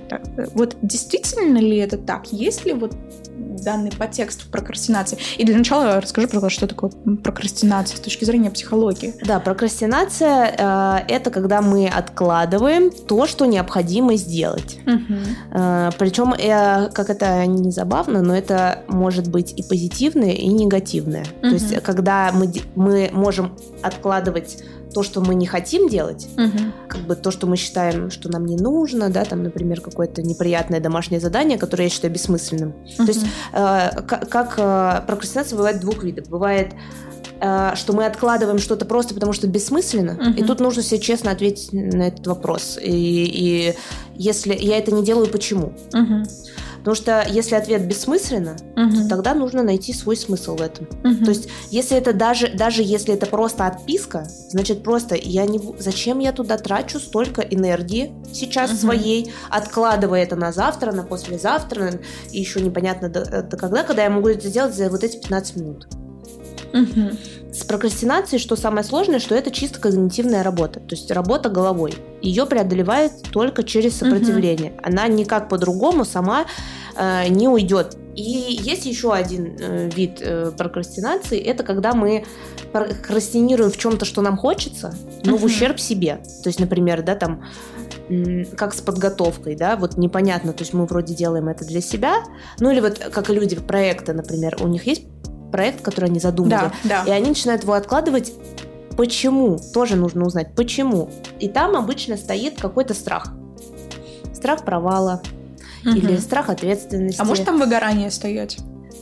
Вот 0.53 0.75
действительно 0.81 1.57
ли 1.57 1.77
это 1.77 1.97
так? 1.97 2.31
Есть 2.31 2.65
ли 2.65 2.73
вот 2.73 2.95
данный 3.63 3.91
подтекст 3.91 4.43
в 4.43 4.47
прокрастинации. 4.47 5.17
И 5.37 5.45
для 5.45 5.57
начала 5.57 5.99
расскажи, 6.01 6.27
пожалуйста, 6.27 6.49
что 6.49 6.67
такое 6.67 6.91
прокрастинация 7.23 7.97
с 7.97 7.99
точки 7.99 8.25
зрения 8.25 8.51
психологии. 8.51 9.13
Да, 9.25 9.39
прокрастинация 9.39 10.53
э, 10.57 11.05
это 11.07 11.31
когда 11.31 11.61
мы 11.61 11.87
откладываем 11.87 12.91
то, 12.91 13.27
что 13.27 13.45
необходимо 13.45 14.15
сделать. 14.15 14.79
Угу. 14.85 15.13
Э, 15.53 15.89
причем, 15.97 16.33
э, 16.33 16.89
как 16.89 17.09
это 17.09 17.45
не 17.45 17.71
забавно, 17.71 18.21
но 18.21 18.35
это 18.35 18.83
может 18.87 19.29
быть 19.29 19.53
и 19.57 19.63
позитивное, 19.63 20.31
и 20.31 20.47
негативное. 20.47 21.25
Угу. 21.41 21.49
То 21.49 21.53
есть, 21.53 21.83
когда 21.83 22.31
мы, 22.33 22.51
мы 22.75 23.09
можем 23.13 23.55
откладывать 23.81 24.57
то, 24.95 25.03
что 25.03 25.19
мы 25.19 25.35
не 25.35 25.45
хотим 25.45 25.89
делать, 25.89 26.25
угу. 26.37 26.71
как 26.87 27.01
бы 27.01 27.15
то, 27.17 27.29
что 27.29 27.47
мы 27.47 27.57
считаем, 27.57 28.09
что 28.09 28.31
нам 28.31 28.45
не 28.45 28.55
нужно, 28.55 29.09
да, 29.09 29.25
там, 29.25 29.43
например, 29.43 29.81
какое-то 29.81 30.21
неприятное 30.21 30.79
домашнее 30.79 31.19
задание, 31.19 31.57
которое 31.57 31.83
я 31.83 31.89
считаю 31.89 32.13
бессмысленным. 32.13 32.69
Угу. 32.69 33.05
То 33.05 33.11
есть 33.11 33.25
э, 33.51 34.01
как, 34.07 34.29
как 34.29 34.53
э, 34.57 35.01
прокрастинация 35.05 35.57
бывает 35.57 35.81
двух 35.81 36.01
видов. 36.01 36.29
Бывает 36.29 36.71
э, 37.41 37.73
что 37.75 37.91
мы 37.91 38.05
откладываем 38.05 38.57
что-то 38.57 38.85
просто 38.85 39.13
потому, 39.13 39.33
что 39.33 39.47
бессмысленно. 39.47 40.11
Uh-huh. 40.11 40.35
И 40.35 40.43
тут 40.43 40.61
нужно 40.61 40.81
себе 40.81 41.01
честно 41.01 41.31
ответить 41.31 41.73
на 41.73 42.03
этот 42.03 42.25
вопрос. 42.25 42.79
И, 42.81 42.89
и 42.89 43.75
если 44.15 44.55
я 44.57 44.77
это 44.77 44.93
не 44.93 45.03
делаю, 45.03 45.27
почему? 45.27 45.73
Uh-huh. 45.91 46.25
Потому 46.85 46.97
что 46.97 47.25
если 47.27 47.55
ответ 47.55 47.87
бессмысленно, 47.87 48.55
угу. 48.75 48.95
то 48.95 49.09
тогда 49.09 49.33
нужно 49.33 49.63
найти 49.63 49.91
свой 49.91 50.15
смысл 50.15 50.55
в 50.55 50.61
этом. 50.61 50.87
Угу. 51.03 51.25
То 51.25 51.31
есть, 51.31 51.49
если 51.71 51.97
это 51.97 52.13
даже, 52.13 52.49
даже 52.49 52.83
если 52.83 53.15
это 53.15 53.25
просто 53.25 53.65
отписка, 53.65 54.27
значит 54.51 54.83
просто 54.83 55.15
я 55.15 55.47
не 55.47 55.59
зачем 55.79 56.19
я 56.19 56.31
туда 56.31 56.59
трачу 56.59 56.99
столько 56.99 57.41
энергии 57.41 58.13
сейчас 58.31 58.69
угу. 58.69 58.77
своей, 58.77 59.33
откладывая 59.49 60.21
это 60.21 60.35
на 60.35 60.51
завтра, 60.51 60.91
на 60.91 61.01
послезавтра, 61.01 62.01
и 62.29 62.39
еще 62.39 62.61
непонятно 62.61 63.09
до, 63.09 63.41
до 63.41 63.57
когда, 63.57 63.81
когда 63.81 64.03
я 64.03 64.11
могу 64.11 64.27
это 64.27 64.47
сделать 64.47 64.75
за 64.75 64.87
вот 64.91 65.03
эти 65.03 65.17
15 65.17 65.55
минут. 65.55 65.87
Угу. 66.71 67.17
С 67.51 67.63
прокрастинацией, 67.63 68.39
что 68.39 68.55
самое 68.55 68.83
сложное, 68.83 69.19
что 69.19 69.33
это 69.33 69.49
чисто 69.49 69.79
когнитивная 69.79 70.43
работа, 70.43 70.81
то 70.81 70.93
есть 70.93 71.09
работа 71.09 71.49
головой. 71.49 71.95
Ее 72.25 72.45
преодолевает 72.45 73.11
только 73.31 73.63
через 73.63 73.97
сопротивление. 73.97 74.71
Угу. 74.71 74.79
Она 74.83 75.07
никак 75.07 75.47
по-другому 75.47 76.05
сама 76.05 76.45
э, 76.97 77.27
не 77.29 77.47
уйдет. 77.47 77.97
И 78.15 78.21
есть 78.21 78.85
еще 78.85 79.13
один 79.13 79.57
э, 79.59 79.89
вид 79.89 80.21
э, 80.21 80.51
прокрастинации, 80.57 81.39
это 81.39 81.63
когда 81.63 81.93
мы 81.93 82.25
прокрастинируем 82.71 83.71
в 83.71 83.77
чем-то, 83.77 84.05
что 84.05 84.21
нам 84.21 84.37
хочется, 84.37 84.95
но 85.23 85.33
угу. 85.33 85.41
в 85.41 85.45
ущерб 85.45 85.79
себе. 85.79 86.21
То 86.43 86.49
есть, 86.49 86.59
например, 86.59 87.03
да, 87.03 87.15
там 87.15 87.43
как 88.55 88.73
с 88.73 88.81
подготовкой, 88.81 89.55
да, 89.55 89.75
вот 89.75 89.97
непонятно, 89.97 90.53
то 90.53 90.61
есть 90.61 90.73
мы 90.73 90.85
вроде 90.85 91.15
делаем 91.15 91.47
это 91.47 91.65
для 91.65 91.81
себя, 91.81 92.17
ну 92.59 92.69
или 92.69 92.79
вот 92.79 92.99
как 92.99 93.29
люди 93.29 93.55
проекты, 93.55 94.13
например, 94.13 94.57
у 94.61 94.67
них 94.67 94.85
есть 94.85 95.05
проект, 95.51 95.81
который 95.81 96.05
они 96.05 96.19
задумали. 96.19 96.51
Да, 96.51 96.73
да. 96.83 97.03
И 97.07 97.11
они 97.11 97.29
начинают 97.29 97.63
его 97.63 97.73
откладывать. 97.73 98.33
Почему? 98.97 99.59
Тоже 99.73 99.95
нужно 99.95 100.25
узнать, 100.25 100.55
почему. 100.55 101.09
И 101.39 101.49
там 101.49 101.75
обычно 101.75 102.17
стоит 102.17 102.59
какой-то 102.59 102.93
страх. 102.93 103.33
Страх 104.33 104.63
провала 104.63 105.21
угу. 105.83 105.95
или 105.95 106.17
страх 106.17 106.49
ответственности. 106.49 107.19
А 107.19 107.25
может 107.25 107.45
там 107.45 107.59
выгорание 107.59 108.11
стоять? 108.11 108.57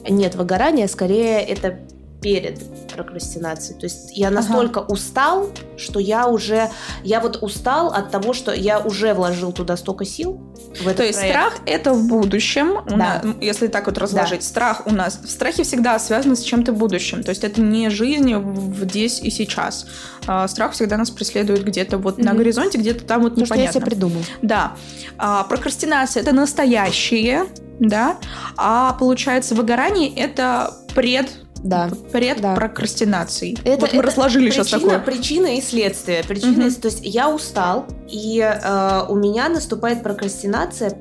Нет, 0.07 0.35
выгорание 0.35 0.88
скорее 0.88 1.41
это 1.41 1.79
перед 2.24 2.60
прокрастинацией. 2.88 3.77
То 3.77 3.86
есть 3.86 4.18
я 4.18 4.32
настолько 4.32 4.80
ага. 4.80 4.94
устал, 4.94 5.50
что 5.77 6.00
я 6.00 6.27
уже, 6.27 6.70
я 7.03 7.20
вот 7.20 7.44
устал 7.44 7.88
от 7.88 8.12
того, 8.12 8.34
что 8.34 8.53
я 8.53 8.80
уже 8.80 9.13
вложил 9.13 9.51
туда 9.51 9.75
столько 9.75 10.06
сил. 10.06 10.42
В 10.80 10.88
этот 10.88 10.98
То 10.98 11.03
есть 11.03 11.20
проект. 11.20 11.36
страх 11.36 11.58
это 11.65 11.94
в 11.94 12.08
будущем, 12.08 12.84
да. 12.88 12.96
нас, 12.96 13.25
если 13.42 13.68
так 13.68 13.88
вот 13.88 13.98
разложить, 13.98 14.39
да. 14.39 14.46
страх 14.46 14.88
у 14.88 14.92
нас, 14.92 15.20
в 15.22 15.30
страхе 15.30 15.63
всегда 15.63 16.00
связано 16.00 16.36
с 16.36 16.42
чем-то 16.42 16.72
будущим. 16.72 17.24
То 17.24 17.30
есть 17.30 17.44
это 17.44 17.62
не 17.62 17.89
жизнь 17.89 18.34
здесь 18.82 19.20
и 19.20 19.30
сейчас. 19.30 19.86
А, 20.25 20.48
страх 20.48 20.72
всегда 20.72 20.98
нас 20.98 21.12
преследует 21.12 21.65
где-то 21.65 21.98
вот 21.98 22.18
mm-hmm. 22.18 22.24
на 22.24 22.34
горизонте, 22.34 22.77
где-то 22.77 23.03
там 23.03 23.24
вот 23.24 23.36
непонятно. 23.36 23.56
Что 23.56 23.65
я 23.65 23.72
себе 23.72 23.86
придумал. 23.86 24.22
Да. 24.42 24.74
А, 25.18 25.44
прокрастинация 25.44 26.22
это 26.22 26.32
настоящее, 26.32 27.46
да, 27.80 28.18
а 28.56 28.94
получается 28.94 29.56
выгорание 29.56 30.13
это 30.15 30.74
пред 30.96 31.30
да. 31.63 31.89
Пред 32.12 32.41
да. 32.41 32.55
прокрастинацией. 32.55 33.58
Это, 33.63 33.82
вот 33.82 33.93
мы 33.93 34.00
это 34.00 34.08
разложили 34.08 34.46
причина, 34.46 34.65
сейчас 34.65 34.82
такое. 34.82 35.00
Причина 35.00 35.58
и 35.58 35.62
следствие. 35.62 36.24
Причина, 36.24 36.67
угу. 36.67 36.75
То 36.75 36.88
есть 36.88 37.00
я 37.03 37.34
устал, 37.34 37.86
и 38.08 38.39
э, 38.39 39.05
у 39.08 39.15
меня 39.15 39.50
наступает 39.50 40.03
прокрастинация, 40.03 40.98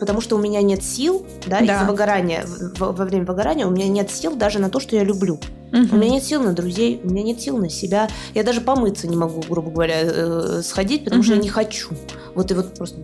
потому 0.00 0.20
что 0.20 0.36
у 0.36 0.38
меня 0.38 0.62
нет 0.62 0.82
сил, 0.82 1.26
да, 1.46 1.60
да. 1.60 1.64
из-за 1.64 1.84
выгорания, 1.84 2.46
во, 2.78 2.92
во 2.92 3.04
время 3.04 3.26
выгорания 3.26 3.66
у 3.66 3.70
меня 3.70 3.88
нет 3.88 4.10
сил 4.10 4.34
даже 4.34 4.58
на 4.58 4.70
то, 4.70 4.80
что 4.80 4.96
я 4.96 5.04
люблю. 5.04 5.34
Угу. 5.72 5.88
У 5.92 5.96
меня 5.96 6.10
нет 6.10 6.24
сил 6.24 6.42
на 6.42 6.52
друзей, 6.52 7.00
у 7.04 7.10
меня 7.10 7.22
нет 7.22 7.40
сил 7.40 7.58
на 7.58 7.68
себя. 7.68 8.08
Я 8.34 8.42
даже 8.42 8.60
помыться 8.60 9.06
не 9.08 9.16
могу, 9.16 9.42
грубо 9.48 9.70
говоря, 9.70 10.00
э, 10.02 10.62
сходить, 10.62 11.04
потому 11.04 11.20
угу. 11.20 11.26
что 11.26 11.34
я 11.34 11.40
не 11.40 11.48
хочу. 11.48 11.90
Вот 12.34 12.50
и 12.50 12.54
вот 12.54 12.74
просто 12.74 12.98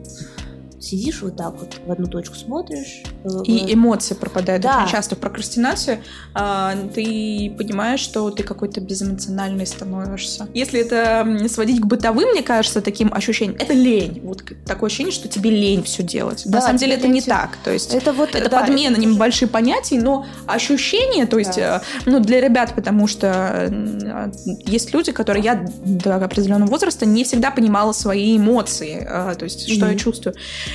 сидишь 0.83 1.23
вот 1.23 1.37
так 1.37 1.55
вот 1.59 1.77
в 1.87 1.91
одну 1.91 2.07
точку 2.07 2.35
смотришь. 2.35 3.03
Э, 3.25 3.29
и 3.45 3.73
эмоции 3.73 4.15
пропадают 4.15 4.63
да. 4.63 4.83
очень 4.83 4.93
часто 4.93 5.15
в 5.15 5.19
прокрастинации. 5.19 6.03
А, 6.35 6.75
ты 6.95 7.55
понимаешь, 7.57 8.01
что 8.01 8.31
ты 8.31 8.43
какой-то 8.43 8.81
безэмоциональный 8.81 9.67
становишься. 9.67 10.49
Если 10.55 10.81
это 10.81 11.49
сводить 11.49 11.81
к 11.81 11.87
бытовым, 11.87 12.31
мне 12.31 12.43
кажется, 12.43 12.83
таким 12.83 13.13
ощущением, 13.15 13.57
это 13.59 13.73
лень. 13.73 14.21
Вот 14.25 14.43
такое 14.67 14.89
ощущение, 14.89 15.13
что 15.13 15.29
тебе 15.29 15.51
лень 15.51 15.83
все 15.85 16.03
делать. 16.03 16.43
Да, 16.47 16.59
На 16.59 16.63
самом 16.63 16.79
деле 16.79 16.95
это 16.95 17.09
не 17.09 17.21
так. 17.21 17.57
То 17.65 17.71
есть 17.71 17.95
это 17.95 18.13
вот 18.13 18.35
это 18.35 18.51
да, 18.51 18.61
подмена 18.61 18.95
это... 18.95 19.01
небольших 19.01 19.51
понятий, 19.51 19.99
но 19.99 20.27
ощущение, 20.47 21.27
то 21.27 21.39
есть, 21.39 21.57
да. 21.57 21.79
Э, 21.79 22.11
ну 22.11 22.21
для 22.21 22.41
ребят, 22.41 22.75
потому 22.75 23.07
что 23.07 23.69
э, 23.71 24.33
есть 24.67 24.93
люди, 24.93 25.13
которые 25.13 25.45
я 25.45 25.67
до 25.85 26.17
определенного 26.17 26.71
возраста 26.71 27.07
не 27.07 27.25
всегда 27.25 27.51
понимала 27.51 27.93
свои 27.93 28.37
эмоции, 28.37 29.07
то 29.39 29.45
есть 29.45 29.69
что 29.69 29.87
mm-hmm. 29.87 29.93
я 29.93 29.99
чувствую. 29.99 30.35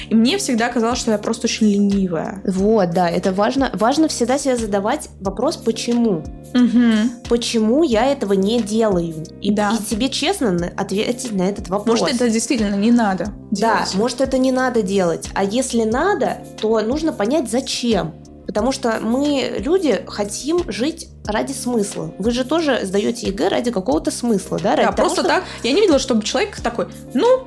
И 0.09 0.15
мне 0.15 0.37
всегда 0.37 0.69
казалось, 0.69 0.99
что 0.99 1.11
я 1.11 1.17
просто 1.17 1.47
очень 1.47 1.67
ленивая. 1.67 2.41
Вот, 2.45 2.91
да, 2.91 3.09
это 3.09 3.31
важно. 3.31 3.71
Важно 3.73 4.07
всегда 4.07 4.37
себе 4.37 4.57
задавать 4.57 5.09
вопрос, 5.19 5.57
почему. 5.57 6.23
Угу. 6.53 7.27
Почему 7.29 7.83
я 7.83 8.05
этого 8.05 8.33
не 8.33 8.61
делаю? 8.61 9.23
И, 9.41 9.51
да. 9.51 9.71
и 9.71 9.83
себе 9.83 10.09
честно 10.09 10.71
ответить 10.75 11.31
на 11.31 11.43
этот 11.43 11.69
вопрос. 11.69 11.99
Может, 11.99 12.15
это 12.15 12.29
действительно 12.29 12.75
не 12.75 12.91
надо 12.91 13.33
делать. 13.51 13.89
Да, 13.91 13.97
может, 13.97 14.21
это 14.21 14.37
не 14.37 14.51
надо 14.51 14.81
делать. 14.81 15.29
А 15.33 15.43
если 15.43 15.83
надо, 15.83 16.37
то 16.59 16.79
нужно 16.81 17.13
понять, 17.13 17.49
зачем. 17.49 18.13
Потому 18.47 18.71
что 18.71 18.99
мы, 19.01 19.57
люди, 19.59 20.03
хотим 20.07 20.71
жить 20.71 21.09
ради 21.25 21.51
смысла. 21.51 22.13
Вы 22.17 22.31
же 22.31 22.45
тоже 22.45 22.79
сдаете 22.83 23.27
ЕГЭ 23.27 23.49
ради 23.49 23.71
какого-то 23.71 24.09
смысла, 24.09 24.57
да? 24.57 24.77
Ради 24.77 24.87
да, 24.87 24.93
того, 24.93 25.09
просто 25.09 25.21
что... 25.21 25.29
так. 25.29 25.43
Я 25.63 25.73
не 25.73 25.81
видела, 25.81 25.99
чтобы 25.99 26.23
человек 26.23 26.55
такой, 26.61 26.87
ну, 27.13 27.45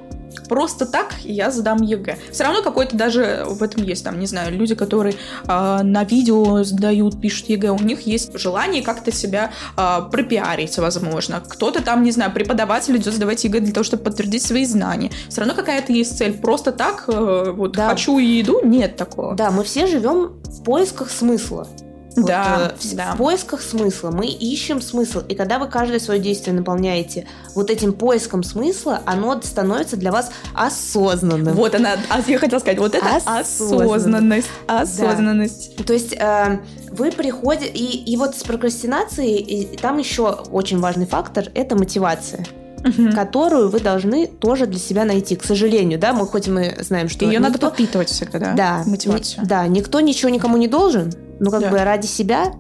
просто 0.49 0.87
так 0.87 1.14
я 1.22 1.50
сдам 1.50 1.82
ЕГЭ. 1.82 2.18
Все 2.32 2.44
равно 2.44 2.62
какой-то 2.62 2.96
даже 2.96 3.44
в 3.46 3.62
этом 3.62 3.84
есть, 3.84 4.04
там, 4.04 4.18
не 4.18 4.26
знаю, 4.26 4.56
люди, 4.56 4.75
которые 4.75 5.14
э, 5.46 5.82
на 5.82 6.04
видео 6.04 6.62
сдают, 6.62 7.20
пишут 7.20 7.49
ЕГЭ, 7.49 7.70
у 7.70 7.78
них 7.78 8.06
есть 8.06 8.38
желание 8.38 8.82
как-то 8.82 9.12
себя 9.12 9.50
э, 9.76 9.99
пропиарить, 10.10 10.78
возможно. 10.78 11.42
Кто-то 11.46 11.82
там, 11.82 12.02
не 12.02 12.12
знаю, 12.12 12.32
преподаватель 12.32 12.96
идет 12.96 13.14
сдавать 13.14 13.44
ЕГЭ 13.44 13.60
для 13.60 13.72
того, 13.72 13.84
чтобы 13.84 14.04
подтвердить 14.04 14.42
свои 14.42 14.64
знания. 14.64 15.10
Все 15.28 15.40
равно 15.40 15.54
какая-то 15.54 15.92
есть 15.92 16.16
цель. 16.16 16.38
Просто 16.38 16.72
так, 16.72 17.04
э, 17.08 17.52
вот, 17.54 17.72
да. 17.72 17.90
хочу 17.90 18.18
и 18.18 18.40
иду, 18.40 18.60
нет 18.64 18.96
такого. 18.96 19.34
Да, 19.34 19.50
мы 19.50 19.64
все 19.64 19.87
живем 19.87 20.40
в 20.44 20.62
поисках 20.64 21.10
смысла. 21.10 21.66
Да, 22.17 22.73
вот, 22.73 22.93
э, 22.93 22.97
да. 22.97 23.14
В 23.14 23.19
поисках 23.19 23.62
смысла. 23.62 24.11
Мы 24.11 24.26
ищем 24.26 24.81
смысл. 24.81 25.21
И 25.29 25.35
когда 25.35 25.59
вы 25.59 25.69
каждое 25.69 26.00
свое 26.00 26.21
действие 26.21 26.55
наполняете 26.55 27.26
вот 27.55 27.71
этим 27.71 27.93
поиском 27.93 28.43
смысла, 28.43 29.00
оно 29.07 29.40
становится 29.43 29.97
для 29.97 30.12
вас 30.12 30.31
осознанным. 30.55 31.55
Вот 31.55 31.75
она, 31.75 31.97
а 32.09 32.21
я 32.26 32.38
хотела 32.38 32.59
сказать, 32.59 32.79
вот 32.79 32.95
это 32.95 33.17
осознанность. 33.17 34.49
Осознанность. 34.67 35.76
Да. 35.76 35.85
То 35.85 35.93
есть 35.93 36.14
э, 36.14 36.59
вы 36.90 37.11
приходите, 37.12 37.71
и, 37.73 38.12
и 38.12 38.17
вот 38.17 38.37
с 38.37 38.43
прокрастинацией, 38.43 39.37
и, 39.37 39.76
там 39.76 39.99
еще 39.99 40.31
очень 40.50 40.81
важный 40.81 41.07
фактор– 41.07 41.47
это 41.55 41.76
мотивация 41.76 42.45
угу. 42.85 43.11
которую 43.14 43.69
вы 43.69 43.81
должны 43.81 44.26
тоже 44.26 44.67
для 44.67 44.79
себя 44.79 45.05
найти. 45.05 45.37
К 45.37 45.45
сожалению, 45.45 45.99
да, 45.99 46.14
мы 46.14 46.26
хоть 46.26 46.49
мы 46.49 46.76
знаем, 46.81 47.09
что 47.09 47.26
ее 47.26 47.33
никто... 47.33 47.45
надо 47.45 47.59
подпитывать 47.59 48.09
всегда, 48.09 48.38
да? 48.38 48.52
Да, 48.55 48.83
мотивацию. 48.87 49.45
Ни, 49.45 49.47
да, 49.47 49.67
никто 49.67 50.00
ничего 50.00 50.31
никому 50.31 50.57
не 50.57 50.67
должен, 50.67 51.12
но 51.40 51.50
как 51.50 51.62
да. 51.62 51.70
бы 51.70 51.78
ради 51.78 52.06
себя 52.06 52.52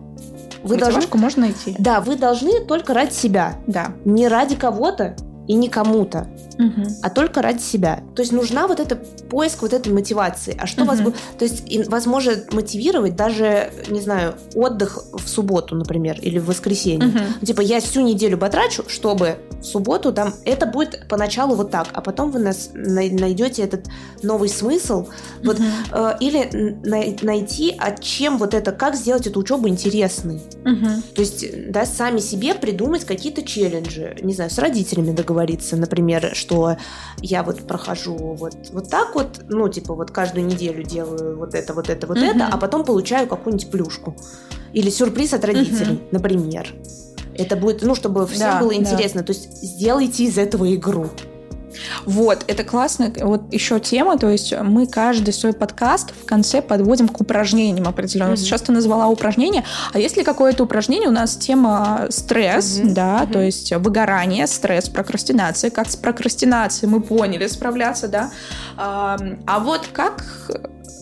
вы 0.62 0.74
Мотивашку 0.74 1.00
должны... 1.00 1.18
можно 1.18 1.42
найти. 1.42 1.76
Да, 1.78 2.00
вы 2.00 2.16
должны 2.16 2.64
только 2.64 2.92
ради 2.92 3.12
себя. 3.12 3.54
Да. 3.66 3.92
Не 4.04 4.28
ради 4.28 4.56
кого-то 4.56 5.16
и 5.46 5.54
не 5.54 5.68
кому-то, 5.68 6.28
угу. 6.60 6.86
а 7.02 7.10
только 7.10 7.42
ради 7.42 7.62
себя. 7.62 8.02
То 8.14 8.22
есть 8.22 8.32
нужна 8.32 8.66
вот 8.66 8.80
эта 8.80 8.96
поиск 8.96 9.62
вот 9.62 9.72
этой 9.72 9.92
мотивации. 9.92 10.56
А 10.58 10.66
что 10.66 10.82
угу. 10.82 10.90
вас 10.90 11.00
будет... 11.00 11.16
То 11.38 11.44
есть 11.44 11.88
вас 11.88 12.06
может 12.06 12.52
мотивировать 12.52 13.16
даже, 13.16 13.72
не 13.88 14.00
знаю, 14.00 14.34
отдых 14.54 14.98
в 15.12 15.28
субботу, 15.28 15.74
например, 15.74 16.18
или 16.20 16.38
в 16.38 16.46
воскресенье. 16.46 17.08
Угу. 17.08 17.46
Типа 17.46 17.60
я 17.60 17.80
всю 17.80 18.02
неделю 18.02 18.38
потрачу, 18.38 18.84
чтобы 18.88 19.36
в 19.60 19.64
субботу 19.64 20.12
там... 20.12 20.34
Это 20.44 20.66
будет 20.66 21.08
поначалу 21.08 21.54
вот 21.54 21.70
так, 21.70 21.88
а 21.92 22.00
потом 22.00 22.30
вы 22.30 22.40
нас 22.40 22.70
найдете 22.74 23.62
этот 23.62 23.86
новый 24.22 24.48
смысл. 24.48 25.08
Вот, 25.42 25.58
угу. 25.58 25.66
э, 25.92 26.14
или 26.20 26.78
на, 26.84 27.02
найти, 27.22 27.74
а 27.78 27.92
чем 27.92 28.38
вот 28.38 28.54
это... 28.54 28.72
Как 28.72 28.94
сделать 28.94 29.26
эту 29.26 29.40
учебу 29.40 29.68
интересной. 29.68 30.40
Угу. 30.64 31.02
То 31.14 31.20
есть, 31.22 31.70
да, 31.70 31.86
сами 31.86 32.20
себе 32.20 32.54
придумать 32.54 33.04
какие-то 33.04 33.42
челленджи. 33.42 34.16
Не 34.22 34.34
знаю, 34.34 34.50
с 34.50 34.58
родителями 34.58 35.12
договориться, 35.12 35.76
например, 35.76 36.32
что 36.34 36.49
я 37.20 37.42
вот 37.42 37.66
прохожу 37.66 38.16
вот, 38.16 38.54
вот 38.72 38.88
так 38.88 39.14
вот, 39.14 39.44
ну, 39.48 39.68
типа 39.68 39.94
вот 39.94 40.10
каждую 40.10 40.46
неделю 40.46 40.82
делаю 40.82 41.38
вот 41.38 41.54
это, 41.54 41.74
вот 41.74 41.88
это, 41.88 42.06
вот 42.06 42.18
угу. 42.18 42.26
это, 42.26 42.48
а 42.50 42.56
потом 42.56 42.84
получаю 42.84 43.26
какую-нибудь 43.28 43.70
плюшку. 43.70 44.16
Или 44.72 44.90
сюрприз 44.90 45.34
от 45.34 45.44
родителей, 45.44 45.94
угу. 45.94 46.02
например. 46.12 46.74
Это 47.34 47.56
будет, 47.56 47.82
ну, 47.82 47.94
чтобы 47.94 48.26
всем 48.26 48.50
да, 48.50 48.60
было 48.60 48.74
интересно. 48.74 49.20
Да. 49.20 49.28
То 49.28 49.32
есть 49.32 49.62
сделайте 49.62 50.24
из 50.24 50.36
этого 50.36 50.72
игру. 50.74 51.08
Вот, 52.04 52.44
это 52.46 52.64
классно. 52.64 53.12
Вот 53.20 53.52
еще 53.52 53.80
тема, 53.80 54.18
то 54.18 54.28
есть 54.28 54.54
мы 54.60 54.86
каждый 54.86 55.32
свой 55.32 55.52
подкаст 55.52 56.12
в 56.12 56.24
конце 56.24 56.62
подводим 56.62 57.08
к 57.08 57.20
упражнениям 57.20 57.88
определенным. 57.88 58.34
Mm-hmm. 58.34 58.38
Сейчас 58.38 58.62
ты 58.62 58.72
назвала 58.72 59.08
упражнение, 59.08 59.64
а 59.92 59.98
если 59.98 60.22
какое-то 60.22 60.64
упражнение, 60.64 61.08
у 61.08 61.12
нас 61.12 61.36
тема 61.36 62.06
стресс, 62.10 62.78
mm-hmm. 62.78 62.92
да, 62.92 63.22
mm-hmm. 63.22 63.32
то 63.32 63.40
есть 63.40 63.72
выгорание, 63.72 64.46
стресс, 64.46 64.88
прокрастинация. 64.88 65.70
Как 65.70 65.90
с 65.90 65.96
прокрастинацией 65.96 66.90
мы 66.90 67.00
поняли 67.00 67.46
справляться, 67.46 68.08
да. 68.08 68.30
А, 68.76 69.16
а 69.46 69.60
вот 69.60 69.88
как 69.92 70.24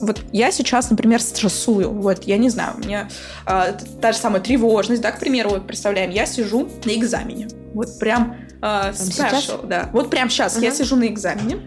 вот 0.01 0.21
я 0.33 0.53
сейчас, 0.53 0.91
например, 0.91 1.21
стрессую, 1.21 1.91
вот, 1.91 2.25
я 2.25 2.37
не 2.39 2.51
знаю, 2.51 2.75
у 2.77 2.81
меня 2.81 3.09
э, 3.47 3.75
та 4.01 4.13
же 4.13 4.19
самая 4.19 4.41
тревожность, 4.41 5.03
да, 5.03 5.11
к 5.11 5.19
примеру, 5.19 5.51
вот 5.51 5.67
представляем, 5.67 6.11
я 6.11 6.27
сижу 6.27 6.69
на 6.85 6.91
экзамене, 6.93 7.49
вот 7.75 7.99
прям 7.99 8.37
э, 8.61 8.93
special, 8.93 9.67
да, 9.67 9.91
вот 9.93 10.11
прям 10.11 10.31
сейчас 10.31 10.57
uh-huh. 10.57 10.65
я 10.65 10.71
сижу 10.71 10.97
на 10.97 11.07
экзамене, 11.07 11.59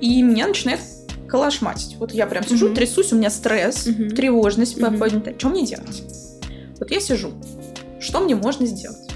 и 0.00 0.22
меня 0.22 0.48
начинает 0.48 0.80
калашматить. 1.28 1.96
Вот 1.98 2.12
я 2.12 2.26
прям 2.26 2.46
сижу, 2.46 2.68
uh-huh. 2.68 2.74
трясусь, 2.74 3.12
у 3.12 3.16
меня 3.16 3.30
стресс, 3.30 3.86
uh-huh. 3.86 4.10
тревожность 4.10 4.78
uh-huh. 4.78 4.98
поднята. 4.98 5.38
Что 5.38 5.48
мне 5.48 5.66
делать? 5.66 6.02
Вот 6.78 6.90
я 6.90 7.00
сижу. 7.00 7.32
Что 8.00 8.20
мне 8.20 8.34
можно 8.34 8.66
сделать? 8.66 9.10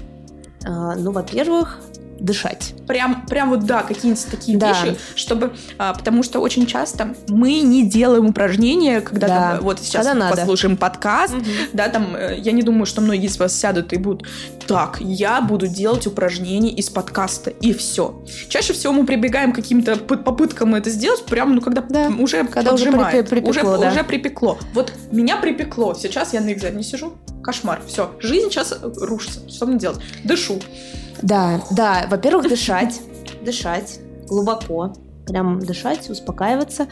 А, 0.65 0.95
ну, 0.95 1.11
во-первых, 1.11 1.79
дышать. 2.23 2.73
Прям, 2.87 3.25
прям 3.27 3.49
вот 3.49 3.65
да, 3.65 3.83
какие-нибудь 3.83 4.25
такие 4.31 4.57
да. 4.57 4.69
вещи, 4.69 4.97
чтобы, 5.13 5.53
а, 5.77 5.93
потому 5.93 6.23
что 6.23 6.39
очень 6.39 6.65
часто 6.65 7.13
мы 7.27 7.59
не 7.59 7.85
делаем 7.85 8.27
упражнения, 8.27 9.01
когда 9.01 9.27
да. 9.27 9.51
там, 9.51 9.63
вот 9.63 9.79
сейчас 9.79 10.05
когда 10.05 10.13
мы 10.13 10.19
надо. 10.29 10.37
послушаем 10.37 10.77
подкаст, 10.77 11.33
угу. 11.33 11.43
да, 11.73 11.89
там, 11.89 12.15
э, 12.15 12.37
я 12.39 12.53
не 12.53 12.63
думаю, 12.63 12.85
что 12.85 13.01
многие 13.01 13.25
из 13.25 13.37
вас 13.37 13.53
сядут 13.53 13.91
и 13.91 13.97
будут, 13.97 14.25
так, 14.65 14.97
я 15.01 15.41
буду 15.41 15.67
делать 15.67 16.07
упражнения 16.07 16.71
из 16.71 16.89
подкаста, 16.89 17.49
и 17.49 17.73
все. 17.73 18.23
Чаще 18.47 18.71
всего 18.71 18.93
мы 18.93 19.05
прибегаем 19.05 19.51
к 19.51 19.55
каким-то 19.55 19.97
попыткам 19.97 20.75
это 20.75 20.89
сделать, 20.89 21.25
прям, 21.25 21.53
ну, 21.55 21.61
когда 21.61 21.81
да. 21.81 22.07
уже 22.17 22.45
когда 22.45 22.71
поджимает, 22.71 23.25
уже, 23.25 23.41
припекло, 23.41 23.49
уже, 23.73 23.81
да. 23.81 23.89
уже 23.89 24.03
припекло. 24.05 24.57
Вот 24.73 24.93
меня 25.11 25.35
припекло, 25.35 25.93
сейчас 25.93 26.33
я 26.33 26.39
на 26.39 26.53
экзамене 26.53 26.83
сижу, 26.83 27.13
кошмар, 27.43 27.81
все, 27.85 28.11
жизнь 28.19 28.49
сейчас 28.49 28.73
рушится, 28.81 29.47
что 29.49 29.65
мне 29.65 29.77
делать? 29.77 29.99
Дышу. 30.23 30.59
Да, 31.21 31.61
да. 31.71 32.07
Во-первых, 32.09 32.49
дышать, 32.49 32.99
дышать 33.41 33.99
глубоко, 34.27 34.93
прям 35.27 35.59
дышать, 35.59 36.09
успокаиваться. 36.09 36.87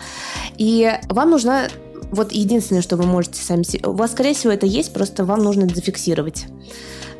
И 0.57 0.91
вам 1.09 1.31
нужна 1.31 1.67
вот 2.11 2.31
единственное, 2.31 2.81
что 2.81 2.97
вы 2.97 3.05
можете 3.05 3.41
сами... 3.41 3.63
У 3.85 3.93
вас, 3.93 4.11
скорее 4.11 4.33
всего, 4.33 4.51
это 4.51 4.65
есть, 4.65 4.93
просто 4.93 5.25
вам 5.25 5.43
нужно 5.43 5.67
зафиксировать. 5.67 6.45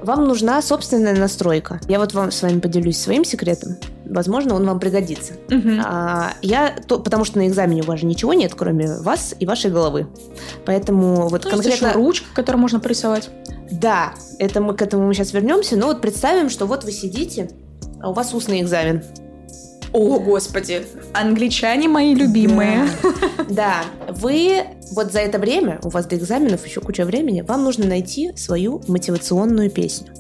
Вам 0.04 0.28
нужна 0.28 0.62
собственная 0.62 1.16
настройка. 1.16 1.80
Я 1.88 2.00
вот 2.00 2.14
вам 2.14 2.32
с 2.32 2.42
вами 2.42 2.60
поделюсь 2.60 2.98
своим 2.98 3.24
секретом. 3.24 3.78
Возможно, 4.06 4.56
он 4.56 4.66
вам 4.66 4.80
пригодится. 4.80 5.34
Угу. 5.50 5.70
А, 5.86 6.34
я 6.42 6.76
то, 6.88 7.00
потому 7.00 7.24
что 7.24 7.38
на 7.38 7.48
экзамене 7.48 7.82
у 7.84 7.86
вас 7.86 8.00
же 8.00 8.06
ничего 8.06 8.34
нет, 8.34 8.54
кроме 8.56 8.98
вас 9.00 9.36
и 9.40 9.46
вашей 9.46 9.72
головы. 9.72 10.08
Поэтому 10.66 11.30
вот 11.30 11.46
ну, 11.46 11.52
конкретно 11.52 11.88
еще 11.88 11.96
ручка, 11.96 12.28
которую 12.34 12.62
можно 12.62 12.80
порисовать. 12.80 13.30
Да, 13.72 14.14
это 14.38 14.60
мы 14.60 14.76
к 14.76 14.82
этому 14.82 15.08
мы 15.08 15.14
сейчас 15.14 15.34
вернемся. 15.34 15.78
Но 15.78 15.88
вот 15.88 16.02
представим, 16.02 16.50
что 16.50 16.66
вот 16.66 16.84
вы 16.84 16.92
сидите, 16.92 17.52
а 18.02 18.10
у 18.10 18.14
вас 18.14 18.34
устный 18.34 18.62
экзамен. 18.62 19.04
О, 19.93 20.19
господи, 20.19 20.86
англичане 21.13 21.88
мои 21.89 22.15
любимые. 22.15 22.88
Да. 23.04 23.43
да, 23.49 23.84
вы 24.10 24.63
вот 24.91 25.12
за 25.12 25.19
это 25.19 25.38
время, 25.38 25.80
у 25.84 25.89
вас 25.89 26.06
до 26.06 26.15
экзаменов 26.15 26.65
еще 26.65 26.82
куча 26.82 27.06
времени, 27.06 27.41
вам 27.41 27.63
нужно 27.63 27.86
найти 27.86 28.32
свою 28.36 28.82
мотивационную 28.88 29.69
песню. 29.69 30.13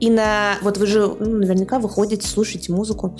И 0.00 0.10
на... 0.10 0.56
Вот 0.62 0.78
вы 0.78 0.86
же 0.86 1.06
ну, 1.06 1.38
наверняка 1.38 1.78
выходите, 1.78 2.26
слушаете 2.26 2.72
музыку. 2.72 3.18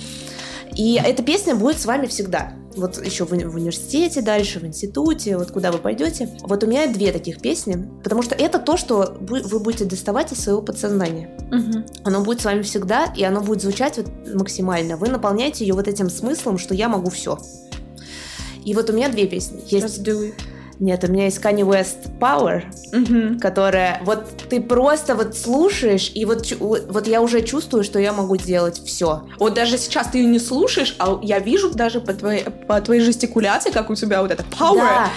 И 0.75 0.99
эта 1.03 1.21
песня 1.23 1.55
будет 1.55 1.79
с 1.79 1.85
вами 1.85 2.07
всегда. 2.07 2.53
Вот 2.75 3.03
еще 3.03 3.25
в, 3.25 3.29
в 3.29 3.55
университете 3.55 4.21
дальше, 4.21 4.59
в 4.59 4.65
институте, 4.65 5.37
вот 5.37 5.51
куда 5.51 5.71
вы 5.71 5.77
пойдете. 5.77 6.29
Вот 6.41 6.63
у 6.63 6.67
меня 6.67 6.87
две 6.87 7.11
таких 7.11 7.39
песни, 7.39 7.87
потому 8.03 8.21
что 8.21 8.35
это 8.35 8.59
то, 8.59 8.77
что 8.77 9.17
вы 9.19 9.59
будете 9.59 9.85
доставать 9.85 10.31
из 10.31 10.39
своего 10.39 10.61
подсознания. 10.61 11.29
Угу. 11.51 12.03
Оно 12.05 12.23
будет 12.23 12.41
с 12.41 12.45
вами 12.45 12.61
всегда, 12.61 13.05
и 13.15 13.23
оно 13.23 13.41
будет 13.41 13.61
звучать 13.61 13.97
вот 13.97 14.07
максимально. 14.33 14.97
Вы 14.97 15.09
наполняете 15.09 15.65
ее 15.65 15.73
вот 15.73 15.87
этим 15.87 16.09
смыслом, 16.09 16.57
что 16.57 16.73
я 16.73 16.89
могу 16.89 17.09
все. 17.09 17.37
И 18.63 18.73
вот 18.73 18.89
у 18.89 18.93
меня 18.93 19.09
две 19.09 19.27
песни. 19.27 19.61
Есть... 19.67 19.99
Just 19.99 20.03
do 20.03 20.29
it. 20.29 20.33
Нет, 20.81 21.03
у 21.03 21.11
меня 21.11 21.25
есть 21.25 21.39
Kanye 21.39 21.61
West 21.61 22.09
Power, 22.19 22.63
угу. 22.91 23.39
которая 23.39 24.01
вот 24.03 24.25
ты 24.49 24.59
просто 24.59 25.13
вот 25.13 25.37
слушаешь, 25.37 26.11
и 26.15 26.25
вот, 26.25 26.51
вот 26.59 27.07
я 27.07 27.21
уже 27.21 27.43
чувствую, 27.43 27.83
что 27.83 27.99
я 27.99 28.11
могу 28.11 28.35
сделать 28.37 28.81
все. 28.83 29.27
Вот 29.37 29.53
даже 29.53 29.77
сейчас 29.77 30.07
ты 30.07 30.17
ее 30.17 30.25
не 30.25 30.39
слушаешь, 30.39 30.95
а 30.97 31.19
я 31.21 31.37
вижу 31.37 31.69
даже 31.69 32.01
по 32.01 32.15
твоей, 32.15 32.45
по 32.67 32.81
твоей 32.81 33.01
жестикуляции, 33.01 33.69
как 33.69 33.91
у 33.91 33.95
тебя 33.95 34.23
вот 34.23 34.31
это 34.31 34.43
Power. 34.59 34.77
Да. 34.77 35.09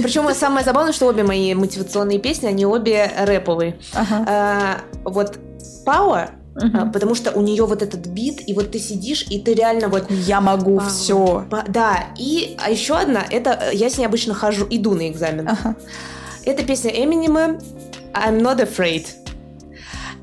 Причем 0.00 0.32
самое 0.34 0.64
забавное, 0.64 0.92
что 0.92 1.06
обе 1.06 1.24
мои 1.24 1.52
мотивационные 1.54 2.20
песни, 2.20 2.46
они 2.46 2.64
обе 2.64 3.10
рэповые. 3.18 3.80
Ага. 3.94 4.24
А, 4.28 4.80
вот 5.02 5.36
Power 5.84 6.30
Uh-huh. 6.54 6.92
Потому 6.92 7.14
что 7.14 7.32
у 7.32 7.40
нее 7.40 7.64
вот 7.64 7.82
этот 7.82 8.06
бит, 8.06 8.46
и 8.46 8.52
вот 8.52 8.72
ты 8.72 8.78
сидишь, 8.78 9.26
и 9.30 9.38
ты 9.40 9.54
реально 9.54 9.88
вот... 9.88 10.10
Я 10.10 10.40
могу 10.40 10.78
а, 10.78 10.88
все. 10.88 11.46
Да, 11.68 12.08
и 12.18 12.56
а 12.62 12.70
еще 12.70 12.94
одна, 12.94 13.24
это 13.30 13.70
я 13.72 13.88
с 13.88 13.96
ней 13.96 14.04
обычно 14.04 14.34
хожу, 14.34 14.66
иду 14.68 14.94
на 14.94 15.08
экзамен. 15.08 15.48
Uh-huh. 15.48 15.74
Это 16.44 16.62
песня 16.64 16.90
Эминема 16.90 17.58
I'm 18.12 18.40
Not 18.40 18.58
Afraid. 18.60 19.06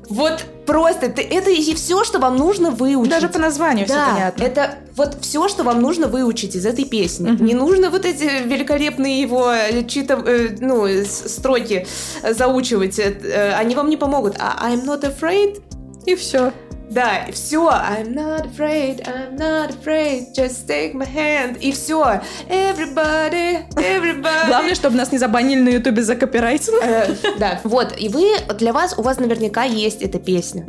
Вот 0.08 0.44
просто 0.66 1.06
это, 1.06 1.22
это 1.22 1.50
и 1.50 1.74
все, 1.74 2.04
что 2.04 2.18
вам 2.18 2.36
нужно 2.36 2.70
выучить. 2.70 3.12
Даже 3.12 3.28
по 3.28 3.38
названию 3.38 3.86
да, 3.86 3.94
все 3.94 4.12
понятно. 4.12 4.42
Это 4.42 4.74
вот 4.96 5.18
все, 5.20 5.48
что 5.48 5.62
вам 5.62 5.80
нужно 5.80 6.08
выучить 6.08 6.54
из 6.54 6.66
этой 6.66 6.84
песни. 6.84 7.30
Uh-huh. 7.30 7.42
Не 7.42 7.54
нужно 7.54 7.90
вот 7.90 8.04
эти 8.04 8.24
великолепные 8.44 9.20
его 9.20 9.52
чьи-то 9.86 10.14
э, 10.14 10.56
ну, 10.60 10.86
строки 11.04 11.86
заучивать. 12.28 12.98
Э, 12.98 13.54
они 13.56 13.74
вам 13.74 13.88
не 13.88 13.96
помогут. 13.96 14.36
А 14.38 14.68
I'm 14.68 14.84
not 14.84 15.02
afraid 15.02 15.60
и 16.06 16.14
все. 16.14 16.52
Да, 16.90 17.18
и 17.28 17.30
все. 17.32 17.68
I'm 17.68 18.12
not 18.14 18.46
afraid, 18.46 19.00
I'm 19.06 19.36
not 19.38 19.70
afraid, 19.70 20.34
just 20.36 20.66
take 20.66 20.92
my 20.92 21.06
hand. 21.06 21.56
И 21.60 21.70
все. 21.70 22.20
Everybody, 22.48 23.58
everybody. 23.76 24.48
Главное, 24.48 24.74
чтобы 24.74 24.96
нас 24.96 25.12
не 25.12 25.18
забанили 25.18 25.60
на 25.60 25.68
ютубе 25.68 26.02
за 26.02 26.16
копирайтинг. 26.16 26.82
Э, 26.82 27.14
Да, 27.38 27.60
вот. 27.62 27.94
И 27.96 28.08
вы, 28.08 28.26
для 28.58 28.72
вас, 28.72 28.94
у 28.98 29.02
вас 29.02 29.18
наверняка 29.20 29.62
есть 29.62 30.02
эта 30.02 30.18
песня. 30.18 30.66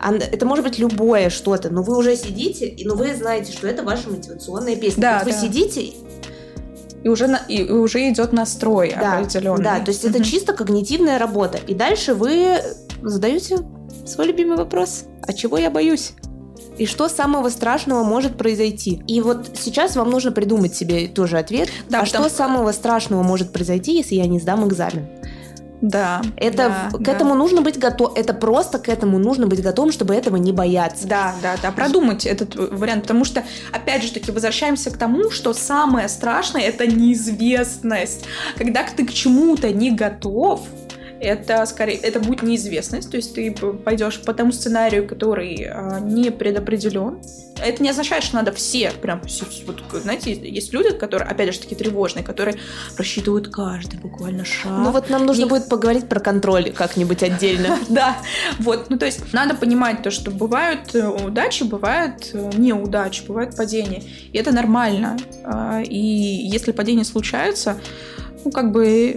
Это 0.00 0.46
может 0.46 0.64
быть 0.64 0.78
любое 0.78 1.28
что-то, 1.30 1.70
но 1.70 1.82
вы 1.82 1.96
уже 1.96 2.14
сидите, 2.16 2.76
ну 2.84 2.94
вы 2.96 3.14
знаете, 3.14 3.52
что 3.52 3.66
это 3.66 3.82
ваша 3.82 4.10
мотивационная 4.10 4.76
песня. 4.76 5.00
Да, 5.00 5.22
вы 5.24 5.32
сидите, 5.32 5.92
И 7.04 7.08
уже, 7.08 7.26
на- 7.26 7.42
и 7.48 7.68
уже 7.68 8.08
идет 8.10 8.32
настрой 8.32 8.94
да, 8.96 9.18
определенный. 9.18 9.64
да, 9.64 9.80
то 9.80 9.90
есть 9.90 10.04
это 10.04 10.22
чисто 10.24 10.52
когнитивная 10.52 11.18
работа. 11.18 11.58
И 11.66 11.74
дальше 11.74 12.14
вы 12.14 12.58
задаете 13.02 13.58
свой 14.06 14.26
любимый 14.26 14.56
вопрос: 14.56 15.04
а 15.26 15.32
чего 15.32 15.58
я 15.58 15.70
боюсь? 15.70 16.12
И 16.78 16.86
что 16.86 17.08
самого 17.08 17.48
страшного 17.50 18.02
может 18.02 18.38
произойти? 18.38 19.02
И 19.06 19.20
вот 19.20 19.50
сейчас 19.58 19.94
вам 19.96 20.10
нужно 20.10 20.32
придумать 20.32 20.74
себе 20.74 21.06
тоже 21.06 21.38
ответ. 21.38 21.68
Да, 21.88 22.00
а 22.00 22.06
что 22.06 22.28
самого 22.28 22.72
страшного 22.72 23.22
может 23.22 23.52
произойти, 23.52 23.94
если 23.94 24.14
я 24.14 24.26
не 24.26 24.40
сдам 24.40 24.66
экзамен? 24.66 25.06
Да. 25.82 26.22
Это 26.36 26.88
да, 26.92 26.96
к 26.96 27.02
да. 27.02 27.12
этому 27.12 27.34
нужно 27.34 27.60
быть 27.60 27.78
готов. 27.78 28.16
Это 28.16 28.32
просто 28.32 28.78
к 28.78 28.88
этому 28.88 29.18
нужно 29.18 29.48
быть 29.48 29.60
готовым, 29.60 29.90
чтобы 29.90 30.14
этого 30.14 30.36
не 30.36 30.52
бояться. 30.52 31.08
Да, 31.08 31.34
да, 31.42 31.56
да, 31.60 31.72
продумать 31.72 32.24
этот 32.24 32.54
вариант, 32.54 33.02
потому 33.02 33.24
что, 33.24 33.42
опять 33.72 34.04
же 34.04 34.12
таки, 34.12 34.30
возвращаемся 34.30 34.90
к 34.92 34.96
тому, 34.96 35.30
что 35.30 35.52
самое 35.52 36.08
страшное— 36.08 36.62
это 36.62 36.86
неизвестность. 36.86 38.24
Когда 38.56 38.84
ты 38.84 39.04
к 39.04 39.12
чему-то 39.12 39.72
не 39.72 39.90
готов, 39.90 40.60
это 41.22 41.64
скорее, 41.66 41.96
это 41.96 42.18
будет 42.20 42.42
неизвестность, 42.42 43.10
то 43.10 43.16
есть 43.16 43.34
ты 43.34 43.52
пойдешь 43.52 44.20
по 44.20 44.34
тому 44.34 44.52
сценарию, 44.52 45.06
который 45.06 45.66
а, 45.70 46.00
не 46.00 46.30
предопределен. 46.30 47.18
Это 47.64 47.80
не 47.82 47.90
означает, 47.90 48.24
что 48.24 48.36
надо 48.36 48.50
все 48.52 48.90
прям, 48.90 49.20
все- 49.22 49.44
вот, 49.66 49.82
знаете, 50.02 50.32
есть 50.32 50.72
люди, 50.72 50.90
которые, 50.90 51.28
опять 51.28 51.54
же 51.54 51.60
таки, 51.60 51.76
тревожные, 51.76 52.24
которые 52.24 52.56
просчитывают 52.96 53.48
каждый 53.48 54.00
буквально 54.00 54.44
шаг. 54.44 54.72
Ну 54.72 54.90
вот 54.90 55.10
нам 55.10 55.26
нужно 55.26 55.42
Ник- 55.42 55.50
будет 55.50 55.68
поговорить 55.68 56.08
про 56.08 56.18
контроль 56.18 56.72
как-нибудь 56.72 57.22
отдельно. 57.22 57.78
Да, 57.88 58.16
вот, 58.58 58.90
ну 58.90 58.98
то 58.98 59.06
есть 59.06 59.32
надо 59.32 59.54
понимать 59.54 60.02
то, 60.02 60.10
что 60.10 60.30
бывают 60.30 60.94
э, 60.94 61.06
удачи, 61.06 61.62
бывают 61.62 62.30
э, 62.32 62.50
неудачи, 62.56 63.22
бывают 63.26 63.54
падения, 63.56 64.02
и 64.32 64.38
это 64.38 64.50
нормально. 64.50 65.16
А, 65.44 65.80
И 65.82 65.96
если 65.98 66.72
падения 66.72 67.04
случаются, 67.04 67.78
ну 68.44 68.50
как 68.50 68.72
бы 68.72 69.16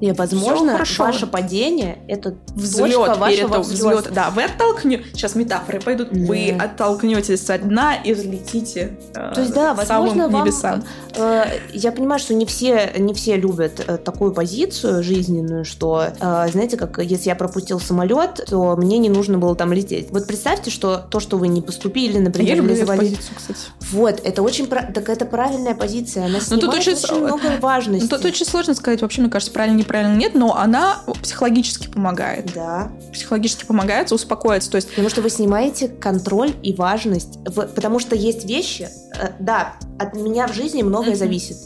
И, 0.00 0.12
возможно, 0.12 0.78
ваше 0.98 1.26
падение— 1.26 1.98
это 2.08 2.34
взлет 2.54 2.94
точка 2.94 3.14
вашего 3.18 3.48
перед 3.48 3.66
взлета. 3.66 3.96
взлета. 3.96 4.10
Да, 4.14 4.30
вы 4.30 4.44
оттолкнете, 4.44 5.04
сейчас 5.12 5.34
метафоры 5.34 5.80
пойдут, 5.80 6.08
вы 6.12 6.54
Да. 6.56 6.64
оттолкнетесь 6.66 7.44
со 7.44 7.58
дна 7.58 7.94
и 7.96 8.12
взлетите 8.14 8.96
э, 9.14 9.32
То 9.34 9.40
есть, 9.40 9.52
да, 9.52 9.74
возможно, 9.74 10.28
вам- 10.28 10.44
небесам. 10.44 10.84
Э, 11.16 11.44
Я 11.72 11.90
понимаю, 11.92 12.18
что 12.20 12.34
не 12.34 12.46
все, 12.46 12.92
не 12.98 13.12
все 13.14 13.36
любят 13.36 13.82
э, 13.86 13.96
такую 13.98 14.32
позицию 14.32 15.02
жизненную, 15.02 15.64
что, 15.64 16.04
э, 16.20 16.46
знаете, 16.52 16.76
как 16.76 16.98
если 16.98 17.28
я 17.28 17.34
пропустил 17.34 17.80
самолет, 17.80 18.44
то 18.48 18.76
мне 18.76 18.98
не 18.98 19.08
нужно 19.08 19.38
было 19.38 19.56
там 19.56 19.72
лететь. 19.72 20.08
Вот 20.10 20.26
представьте, 20.26 20.70
что 20.70 20.98
то, 21.10 21.18
что 21.20 21.38
вы 21.38 21.48
не 21.48 21.60
поступили, 21.62 22.14
Я 22.14 22.20
например, 22.20 22.56
люблю 22.56 22.72
или 22.74 22.82
эту 22.82 22.92
позицию, 22.96 23.34
кстати. 23.36 23.58
Вот, 23.92 24.20
это 24.22 24.42
очень 24.42 24.66
так 24.68 25.08
это 25.08 25.24
правильная 25.26 25.74
позиция. 25.74 26.24
Она 26.26 26.34
Ну, 26.34 26.40
снимает 26.40 26.64
тут 26.64 26.74
очень 26.74 26.92
очень, 26.92 27.20
много 27.24 27.48
важности. 27.60 28.06
Ну, 28.10 28.16
Тут 28.16 28.24
очень 28.24 28.46
сложно 28.46 28.74
сказать, 28.74 29.02
вообще, 29.02 29.22
мне 29.22 29.30
кажется, 29.30 29.52
правильно, 29.52 29.76
неправильно 29.88 30.16
нет, 30.16 30.34
но 30.34 30.54
она 30.54 31.00
психологически 31.22 31.88
помогает. 31.88 32.52
Да, 32.54 32.90
Психологически 33.12 33.64
помогает 33.64 34.12
успокоиться. 34.12 34.70
То 34.70 34.76
есть 34.76 34.90
потому 34.90 35.08
что 35.08 35.22
вы 35.22 35.30
снимаете 35.30 35.88
контроль 35.88 36.52
и 36.62 36.74
важность. 36.74 37.38
Потому 37.44 37.98
что 37.98 38.14
есть 38.14 38.44
вещи, 38.44 38.88
э, 39.18 39.30
да, 39.40 39.74
от 39.98 40.14
меня 40.14 40.46
в 40.46 40.52
жизни 40.52 40.82
многое 40.82 41.10
Мгм. 41.10 41.18
зависит, 41.18 41.56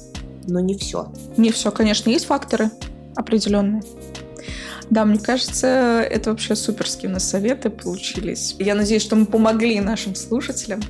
но 0.47 0.61
не 0.61 0.77
все. 0.79 1.13
Не 1.37 1.51
все, 1.51 1.73
конечно, 1.73 2.11
есть 2.11 2.27
факторы 2.27 2.71
определенные. 3.17 3.83
Да, 4.93 5.07
мне 5.07 5.19
кажется, 5.19 6.03
это 6.03 6.29
вообще 6.29 6.55
суперские 6.55 7.09
у 7.09 7.15
нас 7.15 7.25
советы 7.25 7.71
получились. 7.71 8.55
Я 8.59 8.75
надеюсь, 8.75 9.01
что 9.01 9.17
мы 9.17 9.25
помогли 9.25 9.81
нашим 9.81 10.15
слушателям. 10.15 10.81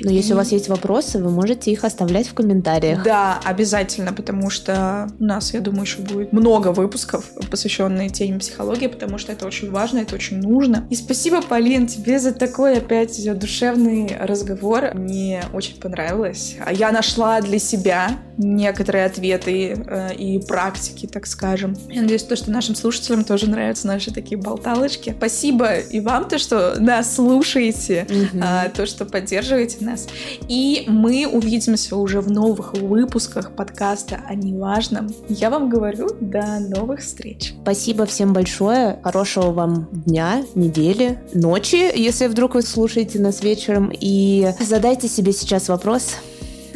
Но 0.00 0.10
если 0.10 0.30
И- 0.30 0.32
у 0.32 0.36
вас 0.38 0.52
есть 0.52 0.68
вопросы, 0.68 1.18
вы 1.22 1.30
можете 1.30 1.70
их 1.70 1.84
оставлять 1.84 2.28
в 2.28 2.32
комментариях. 2.32 3.02
Да, 3.04 3.38
обязательно, 3.44 4.14
потому 4.14 4.48
что 4.48 5.10
у 5.20 5.24
нас, 5.24 5.52
я 5.52 5.60
думаю, 5.60 5.82
еще 5.82 5.98
будет 6.00 6.32
много 6.32 6.68
выпусков, 6.68 7.26
посвященные 7.50 8.08
теме 8.08 8.38
психологии, 8.38 8.86
потому 8.86 9.18
что 9.18 9.32
это 9.32 9.46
очень 9.46 9.70
важно, 9.70 9.98
это 9.98 10.14
очень 10.14 10.38
нужно. 10.38 10.86
И 10.88 10.94
спасибо, 10.94 11.42
Полин, 11.42 11.86
тебе 11.86 12.18
за 12.18 12.32
такой 12.32 12.78
опять 12.78 13.20
душевный 13.38 14.16
разговор. 14.18 14.94
Мне 14.94 15.42
очень 15.52 15.78
понравилось. 15.78 16.56
А 16.64 16.72
Я 16.72 16.90
нашла 16.90 17.42
для 17.42 17.58
себя 17.58 18.18
некоторые 18.42 19.06
ответы 19.06 19.72
э, 19.86 20.14
и 20.14 20.38
практики, 20.38 21.06
так 21.06 21.26
скажем. 21.26 21.76
Я 21.88 22.02
надеюсь, 22.02 22.22
то, 22.22 22.36
что 22.36 22.50
нашим 22.50 22.74
слушателям 22.74 23.24
тоже 23.24 23.48
нравятся 23.48 23.86
наши 23.86 24.12
такие 24.12 24.40
болталочки. 24.40 25.14
Спасибо 25.16 25.76
и 25.76 26.00
вам, 26.00 26.28
то, 26.28 26.38
что 26.38 26.76
нас 26.80 27.14
слушаете 27.14 28.06
Мгм. 28.08 28.42
а, 28.42 28.68
то, 28.68 28.86
что 28.86 29.04
поддерживаете 29.04 29.84
нас. 29.84 30.08
И 30.48 30.84
мы 30.88 31.26
увидимся 31.26 31.96
уже 31.96 32.20
в 32.20 32.30
новых 32.30 32.74
выпусках 32.74 33.52
подкаста 33.52 34.20
о 34.28 34.34
неважном. 34.34 35.08
Я 35.28 35.50
вам 35.50 35.68
говорю, 35.68 36.08
до 36.20 36.58
новых 36.60 37.00
встреч. 37.00 37.54
Спасибо 37.62 38.06
всем 38.06 38.32
большое. 38.32 38.98
Хорошего 39.02 39.52
вам 39.52 39.88
дня, 39.92 40.42
недели, 40.54 41.18
ночи, 41.34 41.90
если 41.94 42.26
вдруг 42.26 42.54
вы 42.54 42.62
слушаете 42.62 43.18
нас 43.18 43.42
вечером. 43.42 43.92
И 43.92 44.48
задайте 44.60 45.08
себе 45.08 45.32
сейчас 45.32 45.68
вопрос, 45.68 46.16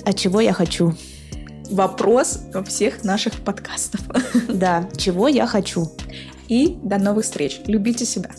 а 0.05 0.13
чего 0.13 0.41
я 0.41 0.53
хочу? 0.53 0.95
Вопрос 1.71 2.41
во 2.53 2.63
всех 2.63 3.05
наших 3.05 3.35
подкастов. 3.45 4.01
Да, 4.49 4.89
чего 4.97 5.29
я 5.29 5.47
хочу? 5.47 5.91
И 6.49 6.79
до 6.83 6.99
новых 6.99 7.25
встреч. 7.25 7.61
Любите 7.67 8.05
себя. 8.07 8.31